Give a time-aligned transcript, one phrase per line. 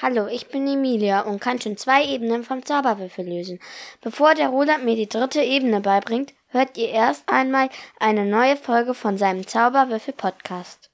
[0.00, 3.58] Hallo, ich bin Emilia und kann schon zwei Ebenen vom Zauberwürfel lösen.
[4.00, 7.68] Bevor der Roland mir die dritte Ebene beibringt, hört ihr erst einmal
[7.98, 10.92] eine neue Folge von seinem Zauberwürfel Podcast.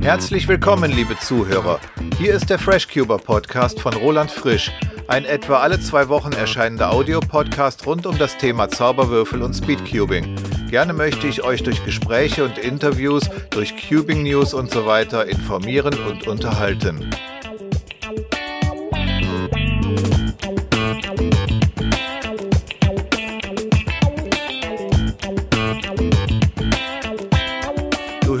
[0.00, 1.78] Herzlich willkommen, liebe Zuhörer.
[2.16, 4.72] Hier ist der FreshCuber Podcast von Roland Frisch,
[5.10, 10.36] ein etwa alle zwei Wochen erscheinender Audiopodcast rund um das Thema Zauberwürfel und Speedcubing.
[10.70, 15.94] Gerne möchte ich euch durch Gespräche und Interviews, durch Cubing News und so weiter informieren
[16.08, 17.10] und unterhalten.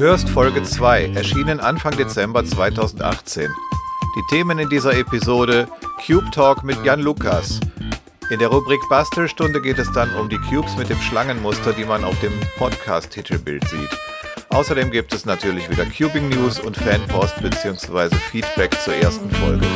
[0.00, 3.50] hörst Folge 2, erschienen Anfang Dezember 2018.
[4.16, 5.68] Die Themen in dieser Episode
[6.06, 7.60] Cube Talk mit Jan Lukas.
[8.30, 12.04] In der Rubrik Bastelstunde geht es dann um die Cubes mit dem Schlangenmuster, die man
[12.04, 13.90] auf dem Podcast-Titelbild sieht.
[14.48, 18.16] Außerdem gibt es natürlich wieder Cubing News und Fanpost bzw.
[18.16, 19.66] Feedback zur ersten Folge.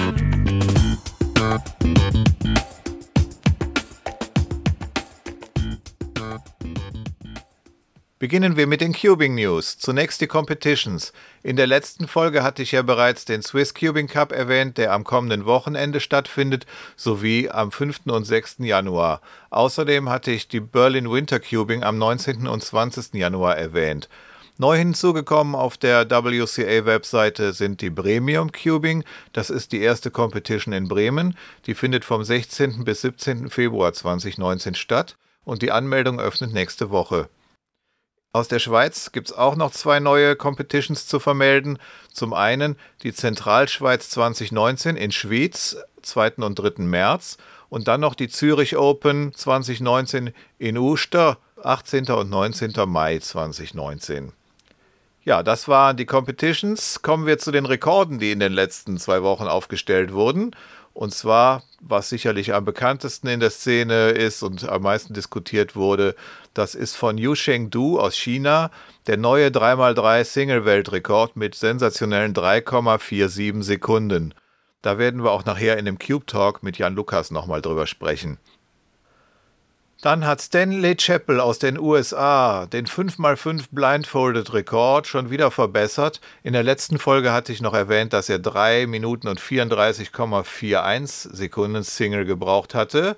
[8.25, 9.77] Beginnen wir mit den Cubing News.
[9.77, 11.13] Zunächst die Competitions.
[11.43, 15.05] In der letzten Folge hatte ich ja bereits den Swiss Cubing Cup erwähnt, der am
[15.05, 16.65] kommenden Wochenende stattfindet,
[16.97, 18.07] sowie am 5.
[18.07, 18.61] und 6.
[18.61, 19.21] Januar.
[19.51, 22.47] Außerdem hatte ich die Berlin Winter Cubing am 19.
[22.47, 23.13] und 20.
[23.13, 24.09] Januar erwähnt.
[24.57, 29.05] Neu hinzugekommen auf der WCA-Webseite sind die Premium Cubing.
[29.35, 31.37] Das ist die erste Competition in Bremen.
[31.67, 32.85] Die findet vom 16.
[32.85, 33.51] bis 17.
[33.51, 37.29] Februar 2019 statt und die Anmeldung öffnet nächste Woche.
[38.35, 41.79] Aus der Schweiz gibt es auch noch zwei neue Competitions zu vermelden.
[42.13, 46.33] Zum einen die Zentralschweiz 2019 in Schwyz, 2.
[46.39, 46.83] und 3.
[46.83, 47.39] März.
[47.69, 52.07] Und dann noch die Zürich Open 2019 in Uster, 18.
[52.11, 52.73] und 19.
[52.89, 54.33] Mai 2019.
[55.23, 57.03] Ja, das waren die Competitions.
[57.03, 60.57] Kommen wir zu den Rekorden, die in den letzten zwei Wochen aufgestellt wurden.
[60.93, 66.15] Und zwar, was sicherlich am bekanntesten in der Szene ist und am meisten diskutiert wurde,
[66.55, 68.71] das ist von Yu Shengdu aus China,
[69.07, 74.35] der neue 3x3 Single-Weltrekord mit sensationellen 3,47 Sekunden.
[74.83, 78.39] Da werden wir auch nachher in dem Cube Talk mit Jan Lukas nochmal drüber sprechen.
[80.05, 86.21] Dann hat Stanley Chappell aus den USA den 5x5 Blindfolded Rekord schon wieder verbessert.
[86.43, 91.83] In der letzten Folge hatte ich noch erwähnt, dass er 3 Minuten und 34,41 Sekunden
[91.85, 93.17] Single gebraucht hatte.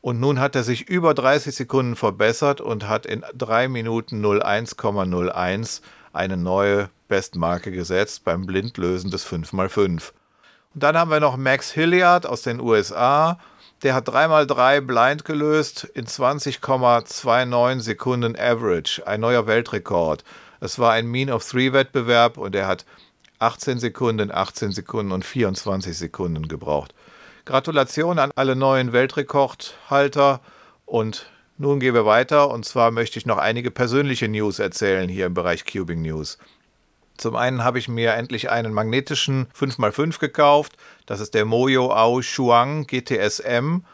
[0.00, 5.82] Und nun hat er sich über 30 Sekunden verbessert und hat in 3 Minuten 01,01
[6.14, 10.12] eine neue Bestmarke gesetzt beim Blindlösen des 5x5.
[10.72, 13.38] Und dann haben wir noch Max Hilliard aus den USA
[13.82, 19.06] der hat 3x3 blind gelöst in 20,29 Sekunden Average.
[19.06, 20.24] Ein neuer Weltrekord.
[20.60, 22.84] Es war ein Mean of Three Wettbewerb und er hat
[23.40, 26.94] 18 Sekunden, 18 Sekunden und 24 Sekunden gebraucht.
[27.44, 30.40] Gratulation an alle neuen Weltrekordhalter
[30.86, 31.26] und
[31.58, 35.34] nun gehen wir weiter und zwar möchte ich noch einige persönliche News erzählen hier im
[35.34, 36.38] Bereich Cubing News.
[37.22, 40.72] Zum einen habe ich mir endlich einen magnetischen 5x5 gekauft.
[41.06, 43.84] Das ist der Moyo Ao Shuang GTSM.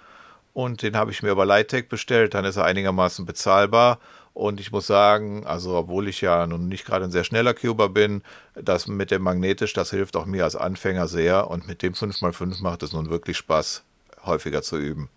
[0.54, 2.32] Und den habe ich mir über Lightech bestellt.
[2.32, 3.98] Dann ist er einigermaßen bezahlbar.
[4.32, 7.90] Und ich muss sagen, also obwohl ich ja nun nicht gerade ein sehr schneller Cuber
[7.90, 8.22] bin,
[8.54, 11.50] das mit dem Magnetisch, das hilft auch mir als Anfänger sehr.
[11.50, 13.82] Und mit dem 5x5 macht es nun wirklich Spaß,
[14.24, 15.10] häufiger zu üben.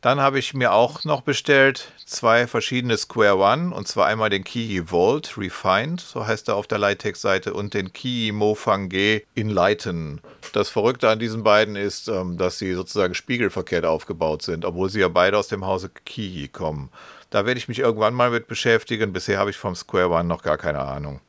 [0.00, 4.44] Dann habe ich mir auch noch bestellt zwei verschiedene Square One und zwar einmal den
[4.44, 10.20] Kiyi Volt Refined, so heißt er auf der Lightech-Seite, und den Kiyi Mofang G Enlighten.
[10.52, 15.00] Das Verrückte an diesen beiden ist, ähm, dass sie sozusagen spiegelverkehrt aufgebaut sind, obwohl sie
[15.00, 16.90] ja beide aus dem Hause Kiyi kommen.
[17.30, 19.12] Da werde ich mich irgendwann mal mit beschäftigen.
[19.12, 21.20] Bisher habe ich vom Square One noch gar keine Ahnung.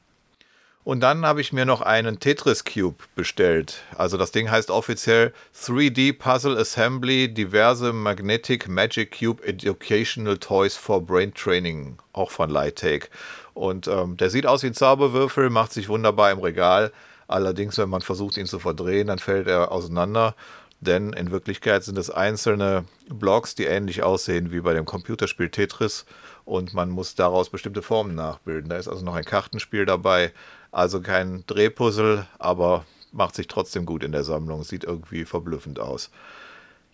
[0.89, 3.83] Und dann habe ich mir noch einen Tetris Cube bestellt.
[3.95, 10.99] Also das Ding heißt offiziell 3D Puzzle Assembly Diverse Magnetic Magic Cube Educational Toys for
[10.99, 13.09] Brain Training, auch von Lighttake.
[13.53, 16.91] Und ähm, der sieht aus wie ein Zauberwürfel, macht sich wunderbar im Regal.
[17.27, 20.33] Allerdings, wenn man versucht, ihn zu verdrehen, dann fällt er auseinander.
[20.81, 26.07] Denn in Wirklichkeit sind es einzelne Blocks, die ähnlich aussehen wie bei dem Computerspiel Tetris.
[26.45, 28.71] Und man muss daraus bestimmte Formen nachbilden.
[28.71, 30.31] Da ist also noch ein Kartenspiel dabei
[30.71, 34.63] also kein Drehpuzzle, aber macht sich trotzdem gut in der Sammlung.
[34.63, 36.11] Sieht irgendwie verblüffend aus.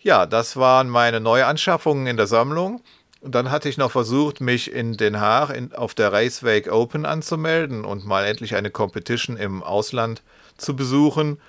[0.00, 2.80] Ja, das waren meine Neuanschaffungen in der Sammlung.
[3.20, 7.04] Und dann hatte ich noch versucht, mich in Den Haag in, auf der Racewake Open
[7.04, 10.22] anzumelden und mal endlich eine Competition im Ausland
[10.58, 11.40] zu besuchen.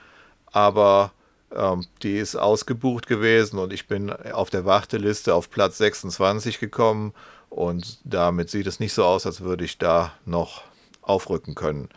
[0.52, 1.12] Aber
[1.56, 7.14] ähm, die ist ausgebucht gewesen und ich bin auf der Warteliste auf Platz 26 gekommen
[7.50, 10.64] Und damit sieht es nicht so aus, als würde ich da noch
[11.02, 11.90] aufrücken können.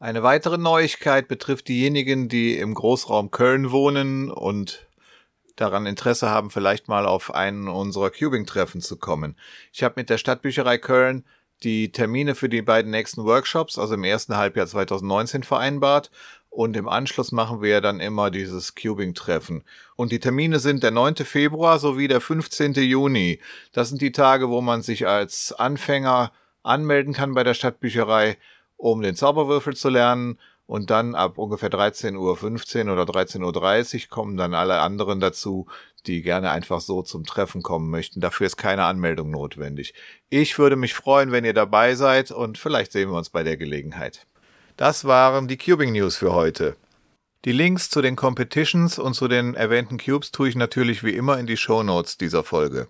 [0.00, 4.86] Eine weitere Neuigkeit betrifft diejenigen, die im Großraum Köln wohnen und
[5.56, 9.36] daran Interesse haben, vielleicht mal auf einen unserer Cubing-Treffen zu kommen.
[9.72, 11.24] Ich habe mit der Stadtbücherei Köln
[11.64, 16.12] die Termine für die beiden nächsten Workshops, also im ersten Halbjahr 2019, vereinbart.
[16.48, 19.64] Und im Anschluss machen wir dann immer dieses Cubing-Treffen.
[19.96, 21.16] Und die Termine sind der 9.
[21.16, 22.74] Februar sowie der 15.
[22.74, 23.40] Juni.
[23.72, 28.36] Das sind die Tage, wo man sich als Anfänger anmelden kann bei der Stadtbücherei
[28.78, 30.38] um den Zauberwürfel zu lernen.
[30.66, 32.16] Und dann ab ungefähr 13.15
[32.86, 35.66] Uhr oder 13.30 Uhr kommen dann alle anderen dazu,
[36.06, 38.20] die gerne einfach so zum Treffen kommen möchten.
[38.20, 39.94] Dafür ist keine Anmeldung notwendig.
[40.28, 43.56] Ich würde mich freuen, wenn ihr dabei seid und vielleicht sehen wir uns bei der
[43.56, 44.26] Gelegenheit.
[44.76, 46.76] Das waren die Cubing News für heute.
[47.44, 51.38] Die Links zu den Competitions und zu den erwähnten Cubes tue ich natürlich wie immer
[51.38, 52.88] in die Show Notes dieser Folge.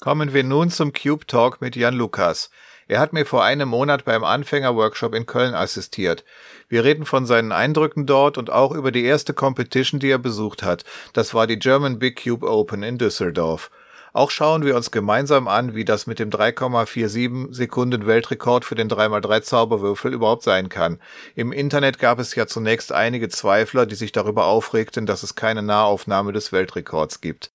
[0.00, 2.50] Kommen wir nun zum Cube Talk mit Jan Lukas.
[2.86, 6.24] Er hat mir vor einem Monat beim Anfänger-Workshop in Köln assistiert.
[6.68, 10.62] Wir reden von seinen Eindrücken dort und auch über die erste Competition, die er besucht
[10.62, 10.84] hat.
[11.14, 13.72] Das war die German Big Cube Open in Düsseldorf.
[14.12, 18.88] Auch schauen wir uns gemeinsam an, wie das mit dem 3,47 Sekunden Weltrekord für den
[18.88, 21.00] 3x3 Zauberwürfel überhaupt sein kann.
[21.34, 25.62] Im Internet gab es ja zunächst einige Zweifler, die sich darüber aufregten, dass es keine
[25.62, 27.50] Nahaufnahme des Weltrekords gibt.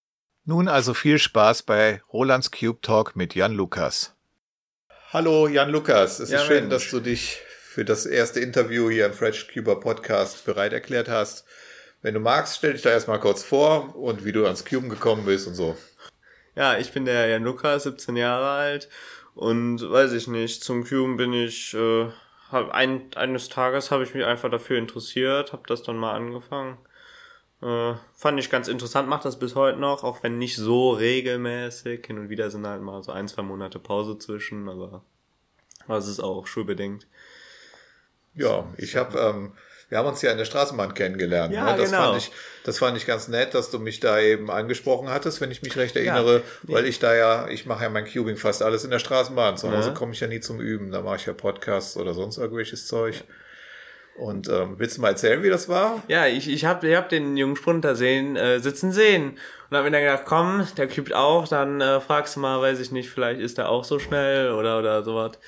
[0.46, 4.14] Nun also viel Spaß bei Rolands Cube Talk mit Jan Lukas.
[5.14, 6.70] Hallo Jan Lukas, es ja, ist schön, Mensch.
[6.70, 11.46] dass du dich für das erste Interview hier im Fresh Cuber Podcast bereit erklärt hast.
[12.02, 15.24] Wenn du magst, stell dich da erstmal kurz vor und wie du ans Cuben gekommen
[15.26, 15.78] bist und so.
[16.56, 18.90] Ja, ich bin der Jan Lukas, 17 Jahre alt
[19.36, 22.10] und weiß ich nicht, zum Cuben bin ich, äh,
[22.52, 26.80] hab ein, eines Tages habe ich mich einfach dafür interessiert, habe das dann mal angefangen
[27.64, 32.06] äh, fand ich ganz interessant, macht das bis heute noch, auch wenn nicht so regelmäßig.
[32.06, 35.04] Hin und wieder sind halt mal so ein, zwei Monate Pause zwischen, aber
[35.88, 37.08] es ist auch schulbedingt.
[38.36, 39.54] Ja, ich habe, ähm,
[39.90, 41.54] wir haben uns ja in der Straßenbahn kennengelernt.
[41.54, 41.78] Ja, ne?
[41.78, 42.04] das, genau.
[42.04, 42.32] fand ich,
[42.66, 45.78] das fand ich ganz nett, dass du mich da eben angesprochen hattest, wenn ich mich
[45.78, 46.38] recht erinnere,
[46.68, 49.56] ja, weil ich da ja, ich mache ja mein Cubing fast alles in der Straßenbahn.
[49.56, 49.94] Zu Hause ja.
[49.94, 50.92] komme ich ja nie zum Üben.
[50.92, 53.16] Da mache ich ja Podcasts oder sonst irgendwelches Zeug.
[53.16, 53.36] Ja.
[54.16, 56.04] Und ähm, willst du mal erzählen, wie das war?
[56.08, 59.38] Ja, ich, ich habe ich hab den jungen Sprinter sehen, äh, sitzen sehen.
[59.70, 62.80] Und habe mir dann gedacht, komm, der kübt auch, dann äh, fragst du mal, weiß
[62.80, 65.40] ich nicht, vielleicht ist der auch so schnell oder, oder sowas.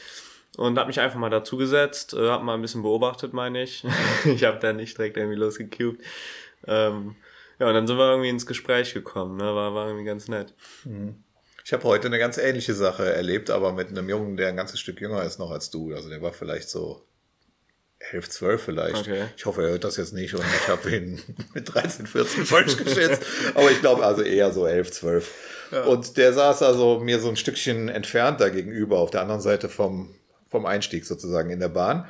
[0.58, 3.84] Und habe mich einfach mal dazugesetzt, äh, habe mal ein bisschen beobachtet, meine ich.
[4.26, 6.02] ich habe da nicht direkt irgendwie losgecubed.
[6.66, 7.16] Ähm,
[7.60, 9.44] ja, und dann sind wir irgendwie ins Gespräch gekommen, ne?
[9.44, 10.54] war, war irgendwie ganz nett.
[10.86, 11.24] Mhm.
[11.64, 14.80] Ich habe heute eine ganz ähnliche Sache erlebt, aber mit einem Jungen, der ein ganzes
[14.80, 15.94] Stück jünger ist noch als du.
[15.94, 17.08] Also der war vielleicht so
[18.12, 18.98] 11, 12 vielleicht.
[18.98, 19.26] Okay.
[19.36, 21.22] Ich hoffe, er hört das jetzt nicht und ich habe ihn
[21.54, 23.24] mit 13, 14 falsch geschätzt.
[23.54, 25.32] Aber ich glaube also eher so 11, 12.
[25.72, 25.84] Ja.
[25.84, 29.70] Und der saß also mir so ein Stückchen entfernt da gegenüber, auf der anderen Seite
[29.70, 30.14] vom,
[30.50, 32.08] vom Einstieg sozusagen in der Bahn.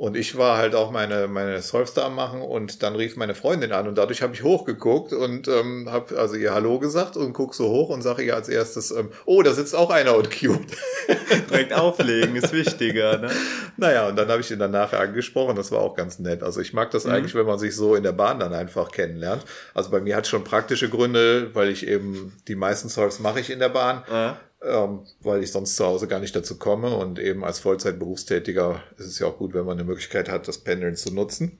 [0.00, 3.70] Und ich war halt auch meine, meine Solvestar am machen und dann rief meine Freundin
[3.70, 7.54] an und dadurch habe ich hochgeguckt und ähm, habe also ihr Hallo gesagt und guck
[7.54, 10.74] so hoch und sage ihr als erstes, ähm, oh, da sitzt auch einer und cubed.
[11.50, 13.30] Direkt auflegen ist wichtiger, ne?
[13.76, 16.42] Naja, und dann habe ich ihn dann nachher angesprochen, das war auch ganz nett.
[16.42, 17.12] Also ich mag das mhm.
[17.12, 19.44] eigentlich, wenn man sich so in der Bahn dann einfach kennenlernt.
[19.74, 23.40] Also bei mir hat es schon praktische Gründe, weil ich eben die meisten Solves mache
[23.40, 24.02] ich in der Bahn.
[24.10, 26.94] Ja ähm, weil ich sonst zu Hause gar nicht dazu komme.
[26.96, 30.58] Und eben als Vollzeitberufstätiger ist es ja auch gut, wenn man eine Möglichkeit hat, das
[30.58, 31.58] Pendeln zu nutzen.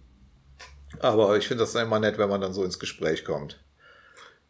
[0.98, 3.62] Aber ich finde das immer nett, wenn man dann so ins Gespräch kommt.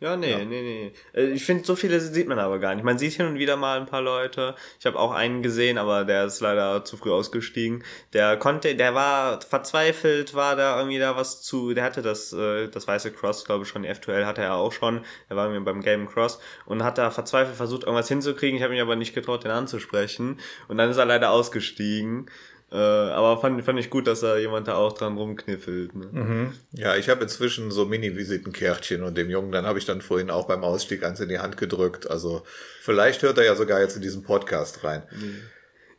[0.01, 0.39] Ja, nee, ja.
[0.39, 0.93] nee, nee.
[1.13, 2.85] Äh, ich finde, so viele sieht man aber gar nicht.
[2.85, 4.55] Man sieht hin und wieder mal ein paar Leute.
[4.79, 7.85] Ich habe auch einen gesehen, aber der ist leider zu früh ausgestiegen.
[8.15, 12.69] Der konnte, der war verzweifelt, war da irgendwie da was zu, der hatte das, äh,
[12.69, 15.05] das weiße Cross, glaube ich schon, die F2L hatte er auch schon.
[15.29, 18.57] Er war irgendwie beim Game Cross und hat da verzweifelt versucht, irgendwas hinzukriegen.
[18.57, 20.41] Ich habe mich aber nicht getraut, den anzusprechen.
[20.69, 22.31] Und dann ist er leider ausgestiegen.
[22.73, 25.95] Äh, aber fand, fand ich gut, dass da jemand da auch dran rumkniffelt.
[25.95, 26.09] Ne?
[26.13, 26.53] Mhm.
[26.73, 30.47] Ja, ich habe inzwischen so Mini-Visitenkärtchen und dem Jungen, dann habe ich dann vorhin auch
[30.47, 32.09] beim Ausstieg eins in die Hand gedrückt.
[32.09, 32.45] Also
[32.81, 35.03] vielleicht hört er ja sogar jetzt in diesen Podcast rein.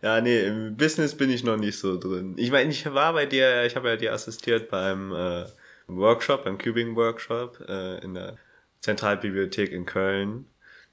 [0.02, 2.36] Ja, nee, im Business bin ich noch nicht so drin.
[2.38, 5.46] Ich meine, ich war bei dir, ich habe ja dir assistiert beim äh,
[5.88, 8.38] Workshop, beim Cubing-Workshop äh, in der
[8.80, 10.46] Zentralbibliothek in Köln.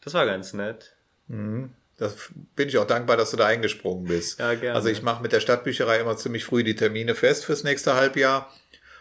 [0.03, 0.97] Das war ganz nett.
[1.29, 1.71] Mhm.
[1.99, 2.15] Das
[2.55, 4.39] bin ich auch dankbar, dass du da eingesprungen bist.
[4.39, 4.77] Ja, gerne.
[4.77, 8.53] Also ich mache mit der Stadtbücherei immer ziemlich früh die Termine fest fürs nächste Halbjahr.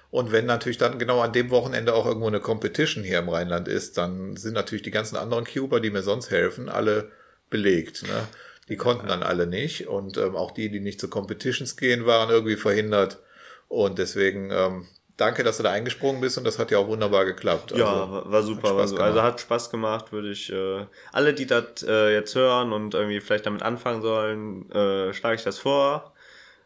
[0.09, 3.67] Und wenn natürlich dann genau an dem Wochenende auch irgendwo eine Competition hier im Rheinland
[3.67, 7.11] ist, dann sind natürlich die ganzen anderen Cuber, die mir sonst helfen, alle
[7.49, 8.03] belegt.
[8.03, 8.27] Ne?
[8.67, 9.87] Die konnten dann alle nicht.
[9.87, 13.19] Und ähm, auch die, die nicht zu Competitions gehen, waren irgendwie verhindert.
[13.67, 14.87] Und deswegen ähm,
[15.17, 17.73] danke, dass du da eingesprungen bist und das hat ja auch wunderbar geklappt.
[17.73, 18.75] Also, ja, war, war super.
[18.75, 22.71] War so, also hat Spaß gemacht, würde ich äh, alle, die das äh, jetzt hören
[22.71, 26.13] und irgendwie vielleicht damit anfangen sollen, äh, schlage ich das vor.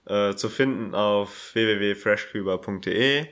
[0.06, 3.28] Äh, zu finden auf www.freshcuber.de.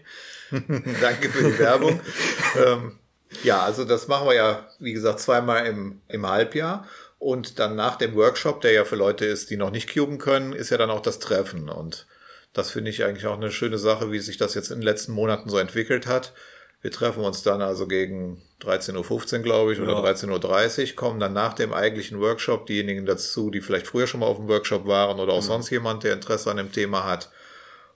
[1.02, 2.00] danke für die Werbung.
[2.66, 3.00] ähm,
[3.44, 6.88] ja, also das machen wir ja, wie gesagt, zweimal im, im Halbjahr.
[7.18, 10.54] Und dann nach dem Workshop, der ja für Leute ist, die noch nicht cuben können,
[10.54, 11.70] ist ja dann auch das Treffen.
[11.70, 12.08] Und
[12.54, 15.12] das finde ich eigentlich auch eine schöne Sache, wie sich das jetzt in den letzten
[15.12, 16.34] Monaten so entwickelt hat.
[16.82, 20.04] Wir treffen uns dann also gegen 13.15 Uhr, glaube ich, oder ja.
[20.04, 24.28] 13.30 Uhr, kommen dann nach dem eigentlichen Workshop diejenigen dazu, die vielleicht früher schon mal
[24.28, 25.48] auf dem Workshop waren oder auch mhm.
[25.48, 27.30] sonst jemand, der Interesse an dem Thema hat.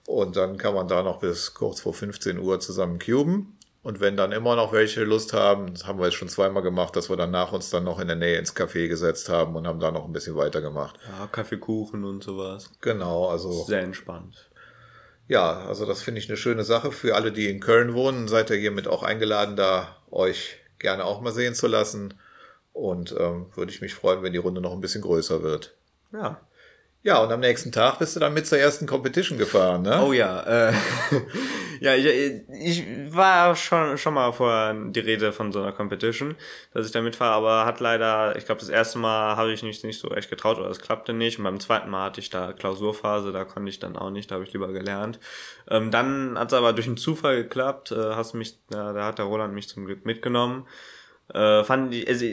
[0.06, 3.58] Und dann kann man da noch bis kurz vor 15 Uhr zusammen cuben.
[3.84, 6.96] Und wenn dann immer noch welche Lust haben, das haben wir jetzt schon zweimal gemacht,
[6.96, 9.66] dass wir dann nach uns dann noch in der Nähe ins Café gesetzt haben und
[9.66, 10.98] haben da noch ein bisschen weitergemacht.
[11.06, 12.70] Ja, Kaffeekuchen und sowas.
[12.80, 13.64] Genau, also.
[13.64, 14.48] Sehr entspannt.
[15.28, 16.92] Ja, also das finde ich eine schöne Sache.
[16.92, 21.20] Für alle, die in Köln wohnen, seid ihr hiermit auch eingeladen, da euch gerne auch
[21.20, 22.14] mal sehen zu lassen.
[22.72, 25.74] Und ähm, würde ich mich freuen, wenn die Runde noch ein bisschen größer wird.
[26.10, 26.40] Ja.
[27.06, 30.02] Ja, und am nächsten Tag bist du dann mit zur ersten Competition gefahren, ne?
[30.02, 30.72] Oh ja, äh,
[31.80, 32.06] ja, ich,
[32.48, 36.34] ich war schon schon mal vorher die Rede von so einer Competition,
[36.72, 39.84] dass ich da mitfahre, aber hat leider, ich glaube, das erste Mal habe ich mich
[39.84, 41.36] nicht so echt getraut oder es klappte nicht.
[41.36, 44.36] Und beim zweiten Mal hatte ich da Klausurphase, da konnte ich dann auch nicht, da
[44.36, 45.20] habe ich lieber gelernt.
[45.68, 49.18] Ähm, dann hat es aber durch einen Zufall geklappt, äh, hast mich, da, da hat
[49.18, 50.66] der Roland mich zum Glück mitgenommen.
[51.34, 52.24] Äh, fand ich, also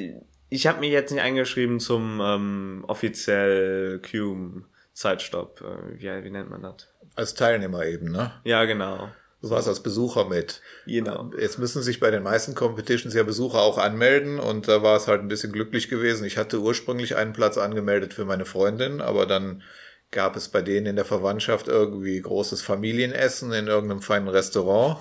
[0.51, 5.61] ich habe mich jetzt nicht eingeschrieben zum ähm, offiziell Cume Zeitstopp.
[5.61, 6.89] Äh, wie, wie nennt man das?
[7.15, 8.33] Als Teilnehmer eben, ne?
[8.43, 9.09] Ja, genau.
[9.41, 10.61] Du warst als Besucher mit.
[10.85, 11.31] Genau.
[11.39, 15.07] Jetzt müssen sich bei den meisten Competitions ja Besucher auch anmelden und da war es
[15.07, 16.25] halt ein bisschen glücklich gewesen.
[16.25, 19.63] Ich hatte ursprünglich einen Platz angemeldet für meine Freundin, aber dann
[20.11, 24.97] gab es bei denen in der Verwandtschaft irgendwie großes Familienessen in irgendeinem feinen Restaurant.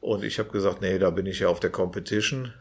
[0.00, 2.52] Und ich habe gesagt, nee, da bin ich ja auf der Competition.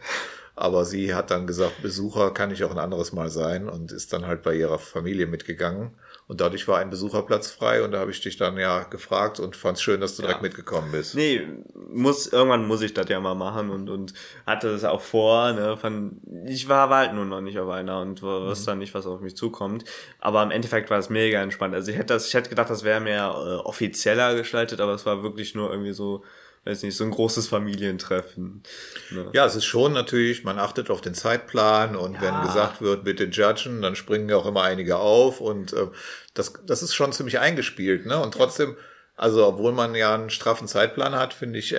[0.61, 4.13] Aber sie hat dann gesagt, Besucher kann ich auch ein anderes Mal sein und ist
[4.13, 5.95] dann halt bei ihrer Familie mitgegangen.
[6.27, 9.55] Und dadurch war ein Besucherplatz frei und da habe ich dich dann ja gefragt und
[9.55, 10.27] fand es schön, dass du ja.
[10.27, 11.15] direkt mitgekommen bist.
[11.15, 11.47] Nee,
[11.89, 14.13] muss, irgendwann muss ich das ja mal machen und, und
[14.45, 17.99] hatte es auch vor, ne, von, ich war, war halt nur noch nicht auf einer
[17.99, 18.65] und wusste mhm.
[18.67, 19.83] dann nicht, was auf mich zukommt.
[20.19, 21.73] Aber im Endeffekt war es mega entspannt.
[21.73, 25.07] Also ich hätte das, ich hätte gedacht, das wäre mehr äh, offizieller gestaltet, aber es
[25.07, 26.23] war wirklich nur irgendwie so,
[26.65, 28.61] weiß nicht, so ein großes Familientreffen.
[29.09, 29.29] Ne?
[29.33, 32.21] Ja, es ist schon natürlich, man achtet auf den Zeitplan und ja.
[32.21, 35.87] wenn gesagt wird, bitte judgen, dann springen ja auch immer einige auf und äh,
[36.33, 38.21] das, das ist schon ziemlich eingespielt, ne?
[38.21, 38.77] Und trotzdem,
[39.15, 41.75] also obwohl man ja einen straffen Zeitplan hat, finde ich,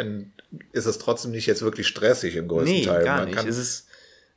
[0.72, 3.04] ist es trotzdem nicht jetzt wirklich stressig im größten nee, Teil.
[3.04, 3.44] Gar man nicht.
[3.44, 3.86] es ist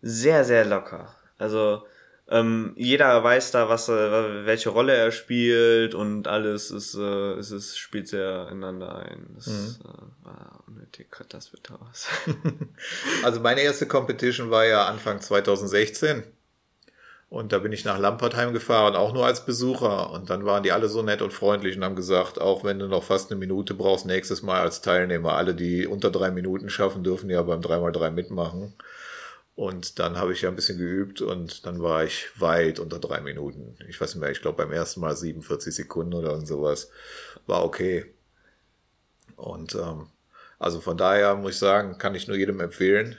[0.02, 1.16] sehr, sehr locker.
[1.38, 1.84] Also
[2.28, 7.52] ähm, jeder weiß da, was äh, welche Rolle er spielt und alles ist, äh, es
[7.52, 9.28] ist, spielt sehr ineinander ein.
[9.36, 9.76] Das mhm.
[9.84, 12.08] äh, war unnötig, das wird was.
[13.24, 16.24] also meine erste Competition war ja Anfang 2016.
[17.28, 20.12] Und da bin ich nach Lampertheim gefahren, auch nur als Besucher.
[20.12, 22.88] Und dann waren die alle so nett und freundlich und haben gesagt, auch wenn du
[22.88, 25.34] noch fast eine Minute brauchst, nächstes Mal als Teilnehmer.
[25.34, 28.74] Alle, die unter drei Minuten schaffen, dürfen ja beim 3x3 mitmachen.
[29.56, 33.22] Und dann habe ich ja ein bisschen geübt und dann war ich weit unter drei
[33.22, 33.78] Minuten.
[33.88, 36.92] Ich weiß nicht mehr, ich glaube beim ersten Mal 47 Sekunden oder irgend sowas.
[37.48, 38.14] War okay.
[39.38, 40.08] Und ähm,
[40.60, 43.18] also von daher muss ich sagen, kann ich nur jedem empfehlen.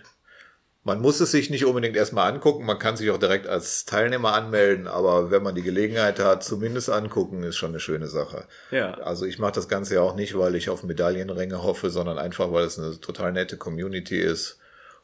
[0.85, 4.35] Man muss es sich nicht unbedingt erstmal angucken, man kann sich auch direkt als Teilnehmer
[4.35, 8.45] anmelden, aber wenn man die Gelegenheit hat, zumindest angucken, ist schon eine schöne Sache.
[8.71, 8.95] Ja.
[8.99, 12.53] Also ich mache das Ganze ja auch nicht, weil ich auf Medaillenränge hoffe, sondern einfach,
[12.53, 14.61] weil es eine total nette Community ist,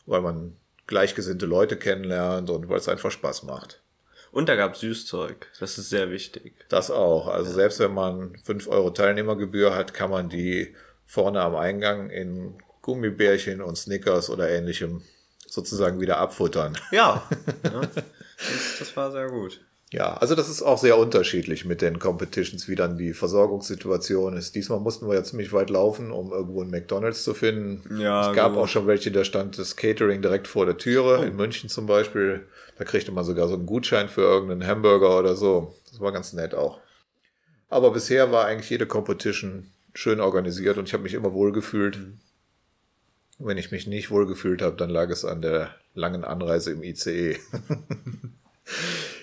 [0.07, 3.81] weil man gleichgesinnte Leute kennenlernt und weil es einfach Spaß macht.
[4.31, 5.47] Und da gab Süßzeug.
[5.61, 6.55] Das ist sehr wichtig.
[6.69, 7.29] Das auch.
[7.29, 7.55] Also ja.
[7.55, 10.75] selbst wenn man fünf Euro Teilnehmergebühr hat, kann man die
[11.07, 15.03] vorne am Eingang in Gummibärchen und Snickers oder ähnlichem
[15.47, 16.79] sozusagen wieder abfuttern.
[16.91, 17.29] Ja.
[17.65, 17.81] ja.
[17.83, 19.61] Das, das war sehr gut.
[19.93, 24.55] Ja, also das ist auch sehr unterschiedlich mit den Competitions, wie dann die Versorgungssituation ist.
[24.55, 28.01] Diesmal mussten wir ja ziemlich weit laufen, um irgendwo einen McDonalds zu finden.
[28.01, 28.63] Ja, es gab genau.
[28.63, 31.19] auch schon welche, da stand das Catering direkt vor der Türe.
[31.21, 31.23] Oh.
[31.23, 32.47] In München zum Beispiel,
[32.79, 35.75] da kriegte man sogar so einen Gutschein für irgendeinen Hamburger oder so.
[35.91, 36.81] Das war ganz nett auch.
[37.69, 41.99] Aber bisher war eigentlich jede Competition schön organisiert und ich habe mich immer wohl gefühlt.
[41.99, 42.19] Mhm.
[43.39, 46.83] Wenn ich mich nicht wohl gefühlt habe, dann lag es an der langen Anreise im
[46.83, 47.37] ICE.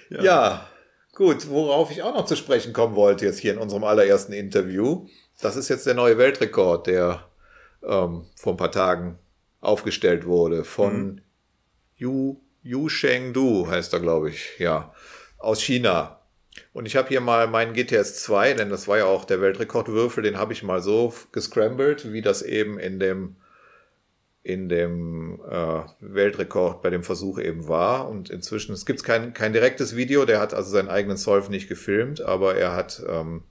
[0.09, 0.23] Ja.
[0.23, 0.67] ja,
[1.13, 5.07] gut, worauf ich auch noch zu sprechen kommen wollte jetzt hier in unserem allerersten Interview,
[5.41, 7.27] das ist jetzt der neue Weltrekord, der
[7.83, 9.19] ähm, vor ein paar Tagen
[9.61, 11.21] aufgestellt wurde von mhm.
[11.95, 14.93] Yu, Yu Shengdu heißt er, glaube ich, ja,
[15.37, 16.21] aus China.
[16.73, 20.23] Und ich habe hier mal meinen GTS 2, denn das war ja auch der Weltrekordwürfel,
[20.23, 23.35] den habe ich mal so gescrambled, wie das eben in dem
[24.41, 28.07] in dem äh, Weltrekord bei dem Versuch eben war.
[28.07, 31.67] Und inzwischen, es gibt kein, kein direktes Video, der hat also seinen eigenen Solve nicht
[31.67, 33.43] gefilmt, aber er hat, ähm,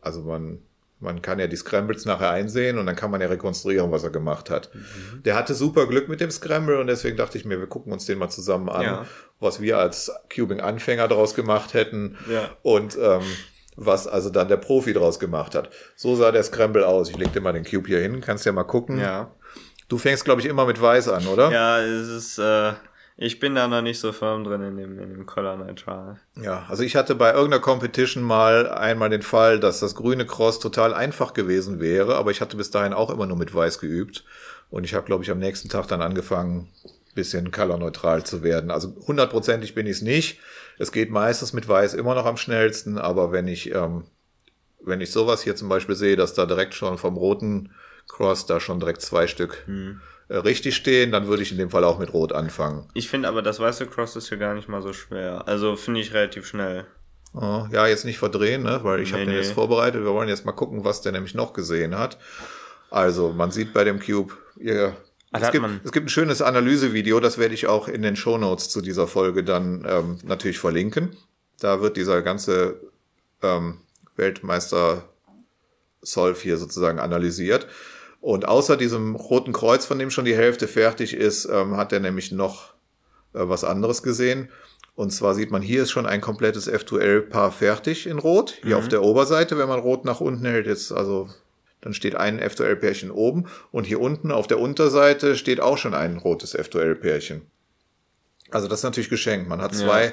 [0.00, 0.58] also man,
[0.98, 4.10] man kann ja die Scrambles nachher einsehen und dann kann man ja rekonstruieren, was er
[4.10, 4.70] gemacht hat.
[4.74, 5.22] Mhm.
[5.22, 8.04] Der hatte super Glück mit dem Scramble und deswegen dachte ich mir, wir gucken uns
[8.04, 9.06] den mal zusammen an, ja.
[9.40, 12.50] was wir als Cubing-Anfänger daraus gemacht hätten ja.
[12.62, 13.22] und ähm,
[13.76, 15.70] was also dann der Profi daraus gemacht hat.
[15.96, 17.08] So sah der Scramble aus.
[17.08, 18.98] Ich leg dir mal den Cube hier hin, kannst ja mal gucken.
[18.98, 19.34] Ja.
[19.90, 21.50] Du fängst, glaube ich, immer mit Weiß an, oder?
[21.50, 22.74] Ja, es ist, äh,
[23.16, 26.20] ich bin da noch nicht so firm drin in dem, in dem Color Neutral.
[26.40, 30.60] Ja, also ich hatte bei irgendeiner Competition mal einmal den Fall, dass das grüne Cross
[30.60, 34.24] total einfach gewesen wäre, aber ich hatte bis dahin auch immer nur mit Weiß geübt.
[34.70, 36.68] Und ich habe, glaube ich, am nächsten Tag dann angefangen,
[37.16, 38.70] bisschen colorneutral zu werden.
[38.70, 40.38] Also hundertprozentig bin ich es nicht.
[40.78, 44.04] Es geht meistens mit Weiß immer noch am schnellsten, aber wenn ich, ähm,
[44.80, 47.74] wenn ich sowas hier zum Beispiel sehe, dass da direkt schon vom roten
[48.10, 50.00] Cross da schon direkt zwei Stück hm.
[50.28, 52.88] äh, richtig stehen, dann würde ich in dem Fall auch mit Rot anfangen.
[52.94, 55.46] Ich finde aber, das weiße Cross ist hier gar nicht mal so schwer.
[55.46, 56.86] Also finde ich relativ schnell.
[57.32, 58.80] Oh, ja, jetzt nicht verdrehen, ne?
[58.82, 59.40] weil ich nee, habe den nee.
[59.40, 60.02] jetzt vorbereitet.
[60.02, 62.18] Wir wollen jetzt mal gucken, was der nämlich noch gesehen hat.
[62.90, 64.96] Also, man sieht bei dem Cube, ihr,
[65.30, 68.68] also es, gibt, es gibt ein schönes Analysevideo, das werde ich auch in den Shownotes
[68.68, 71.16] zu dieser Folge dann ähm, natürlich verlinken.
[71.60, 72.80] Da wird dieser ganze
[73.42, 73.78] ähm,
[74.16, 75.04] Weltmeister
[76.02, 77.68] Solve hier sozusagen analysiert.
[78.20, 82.00] Und außer diesem roten Kreuz, von dem schon die Hälfte fertig ist, ähm, hat er
[82.00, 82.74] nämlich noch
[83.32, 84.50] äh, was anderes gesehen.
[84.94, 88.58] Und zwar sieht man, hier ist schon ein komplettes F2L-Paar fertig in Rot.
[88.62, 88.82] Hier mhm.
[88.82, 91.30] auf der Oberseite, wenn man Rot nach unten hält, jetzt also,
[91.80, 93.46] dann steht ein F2L-Pärchen oben.
[93.72, 97.42] Und hier unten auf der Unterseite steht auch schon ein rotes F2L-Pärchen.
[98.50, 99.48] Also das ist natürlich geschenkt.
[99.48, 100.12] Man hat zwei, ja.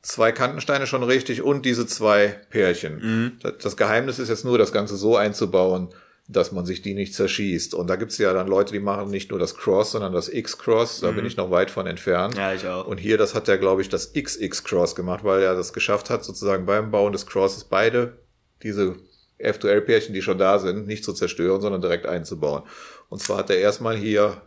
[0.00, 3.00] zwei Kantensteine schon richtig und diese zwei Pärchen.
[3.02, 3.32] Mhm.
[3.60, 5.88] Das Geheimnis ist jetzt nur, das Ganze so einzubauen,
[6.28, 7.74] dass man sich die nicht zerschießt.
[7.74, 11.00] Und da gibt's ja dann Leute, die machen nicht nur das Cross, sondern das X-Cross.
[11.00, 11.16] Da mhm.
[11.16, 12.36] bin ich noch weit von entfernt.
[12.36, 12.86] Ja, ich auch.
[12.86, 16.24] Und hier, das hat er, glaube ich, das XX-Cross gemacht, weil er das geschafft hat,
[16.24, 18.18] sozusagen beim Bauen des Crosses beide
[18.62, 18.96] diese
[19.40, 22.62] F2L-Pärchen, die schon da sind, nicht zu zerstören, sondern direkt einzubauen.
[23.08, 24.40] Und zwar hat er erstmal hier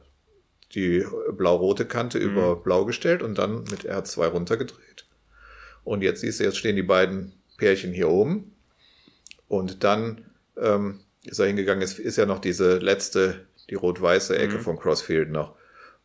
[0.73, 2.25] die blau-rote Kante mhm.
[2.25, 5.05] über blau gestellt und dann mit R2 runtergedreht.
[5.83, 8.55] Und jetzt siehst du, jetzt stehen die beiden Pärchen hier oben.
[9.47, 10.25] Und dann
[10.57, 14.61] ähm, ist er hingegangen, ist, ist ja noch diese letzte, die rot-weiße Ecke mhm.
[14.61, 15.55] vom Crossfield noch.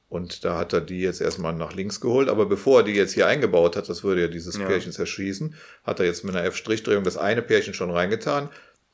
[0.09, 2.29] Und da hat er die jetzt erstmal nach links geholt.
[2.29, 4.67] Aber bevor er die jetzt hier eingebaut hat, das würde ja dieses ja.
[4.67, 5.55] Pärchen zerschießen,
[5.85, 8.49] hat er jetzt mit einer F-Drehung das eine Pärchen schon reingetan,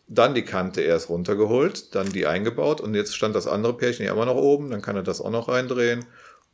[0.08, 4.12] dann die Kante erst runtergeholt, dann die eingebaut und jetzt stand das andere Pärchen ja
[4.12, 6.04] immer noch oben, dann kann er das auch noch reindrehen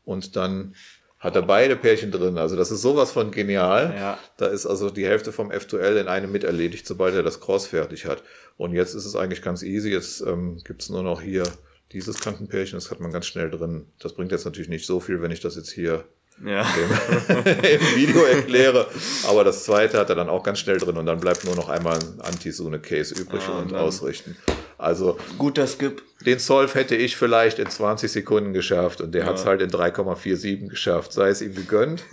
[0.05, 0.75] und dann
[1.23, 2.37] hat er beide Pärchen drin.
[2.37, 3.95] Also das ist sowas von genial.
[3.97, 4.19] Ja.
[4.39, 7.69] Da ist also die Hälfte vom F2L in einem mit erledigt, sobald er das Cross
[7.69, 8.25] fertig hat.
[8.57, 9.91] Und jetzt ist es eigentlich ganz easy.
[9.91, 11.45] Jetzt ähm, gibt es nur noch hier
[11.93, 13.87] dieses Kantenpärchen, das hat man ganz schnell drin.
[14.01, 16.05] Das bringt jetzt natürlich nicht so viel, wenn ich das jetzt hier
[16.45, 16.63] ja.
[17.45, 18.87] im, Video erkläre.
[19.29, 21.69] Aber das zweite hat er dann auch ganz schnell drin und dann bleibt nur noch
[21.69, 24.37] einmal ein Anti-Sune-Case übrig ja, und ausrichten.
[24.79, 26.03] Also guter Skip.
[26.25, 29.29] Den Solve hätte ich vielleicht in 20 Sekunden geschafft und der ja.
[29.29, 31.13] hat es halt in 3,47 geschafft.
[31.13, 32.05] Sei es ihm gegönnt.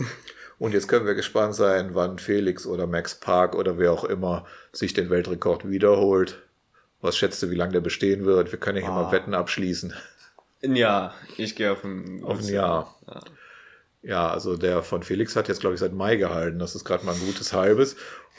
[0.60, 4.46] Und jetzt können wir gespannt sein, wann Felix oder Max Park oder wer auch immer
[4.74, 6.44] sich den Weltrekord wiederholt.
[7.02, 8.52] Was schätzt du, wie lange der bestehen wird?
[8.52, 9.04] Wir können ja hier ah.
[9.04, 9.94] mal Wetten abschließen.
[10.62, 11.14] Ein Jahr.
[11.38, 12.94] Ich gehe auf ein, auf ein Jahr.
[13.08, 13.22] Ja.
[14.02, 14.30] Ja.
[14.30, 16.60] also der von Felix hat jetzt, glaube ich, seit Mai gehalten.
[16.60, 17.96] Das ist gerade mal ein gutes halbes.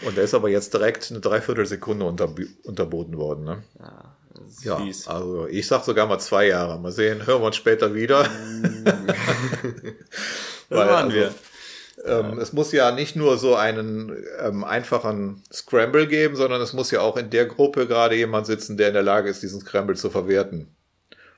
[0.07, 3.45] Und der ist aber jetzt direkt eine Dreiviertelsekunde unter, unterboten worden.
[3.45, 3.63] Ne?
[3.79, 4.17] Ja
[4.63, 6.79] ja, also ich sag sogar mal zwei Jahre.
[6.79, 8.25] Mal sehen, hören wir uns später wieder.
[10.69, 11.35] Weil, also, wir.
[12.05, 12.43] Ähm, ja.
[12.43, 17.01] Es muss ja nicht nur so einen ähm, einfachen Scramble geben, sondern es muss ja
[17.01, 20.11] auch in der Gruppe gerade jemand sitzen, der in der Lage ist, diesen Scramble zu
[20.11, 20.75] verwerten.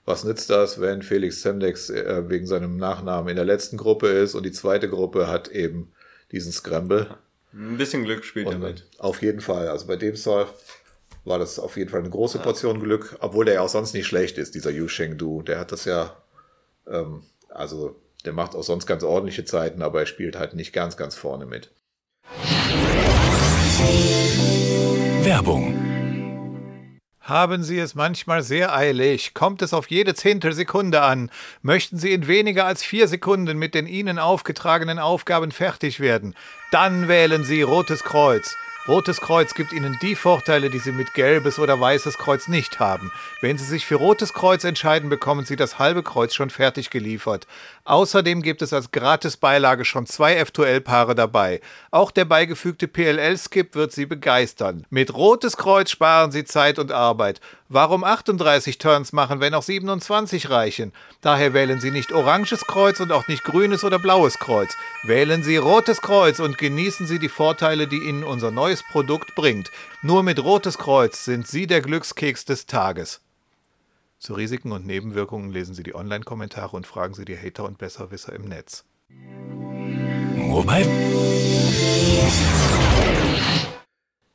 [0.04, 4.34] Was nützt das, wenn Felix Semdex äh, wegen seinem Nachnamen in der letzten Gruppe ist
[4.34, 5.92] und die zweite Gruppe hat eben
[6.32, 7.16] diesen Scramble?
[7.52, 8.86] Ein bisschen Glück spielt und damit.
[8.98, 9.68] Auf jeden Fall.
[9.68, 10.50] Also bei dem Solve
[11.24, 14.06] war das auf jeden Fall eine große Portion Glück, obwohl der ja auch sonst nicht
[14.06, 15.42] schlecht ist, dieser Yu Sheng Du.
[15.42, 16.16] Der hat das ja,
[16.88, 20.96] ähm, also der macht auch sonst ganz ordentliche Zeiten, aber er spielt halt nicht ganz,
[20.96, 21.70] ganz vorne mit.
[25.22, 25.81] Werbung
[27.22, 29.32] haben Sie es manchmal sehr eilig?
[29.34, 31.30] Kommt es auf jede Zehntelsekunde an?
[31.62, 36.34] Möchten Sie in weniger als vier Sekunden mit den Ihnen aufgetragenen Aufgaben fertig werden?
[36.72, 38.56] Dann wählen Sie Rotes Kreuz.
[38.88, 43.12] Rotes Kreuz gibt Ihnen die Vorteile, die Sie mit gelbes oder weißes Kreuz nicht haben.
[43.40, 47.46] Wenn Sie sich für Rotes Kreuz entscheiden, bekommen Sie das halbe Kreuz schon fertig geliefert.
[47.84, 51.60] Außerdem gibt es als Gratisbeilage schon zwei F2L-Paare dabei.
[51.92, 54.84] Auch der beigefügte PLL-Skip wird Sie begeistern.
[54.90, 57.40] Mit Rotes Kreuz sparen Sie Zeit und Arbeit.
[57.74, 60.92] Warum 38 Turns machen, wenn auch 27 reichen?
[61.22, 64.76] Daher wählen Sie nicht oranges Kreuz und auch nicht grünes oder blaues Kreuz.
[65.04, 69.70] Wählen Sie rotes Kreuz und genießen Sie die Vorteile, die Ihnen unser neues Produkt bringt.
[70.02, 73.22] Nur mit rotes Kreuz sind Sie der Glückskeks des Tages.
[74.18, 78.34] Zu Risiken und Nebenwirkungen lesen Sie die Online-Kommentare und fragen Sie die Hater und Besserwisser
[78.34, 78.84] im Netz.
[80.50, 80.86] Wobei.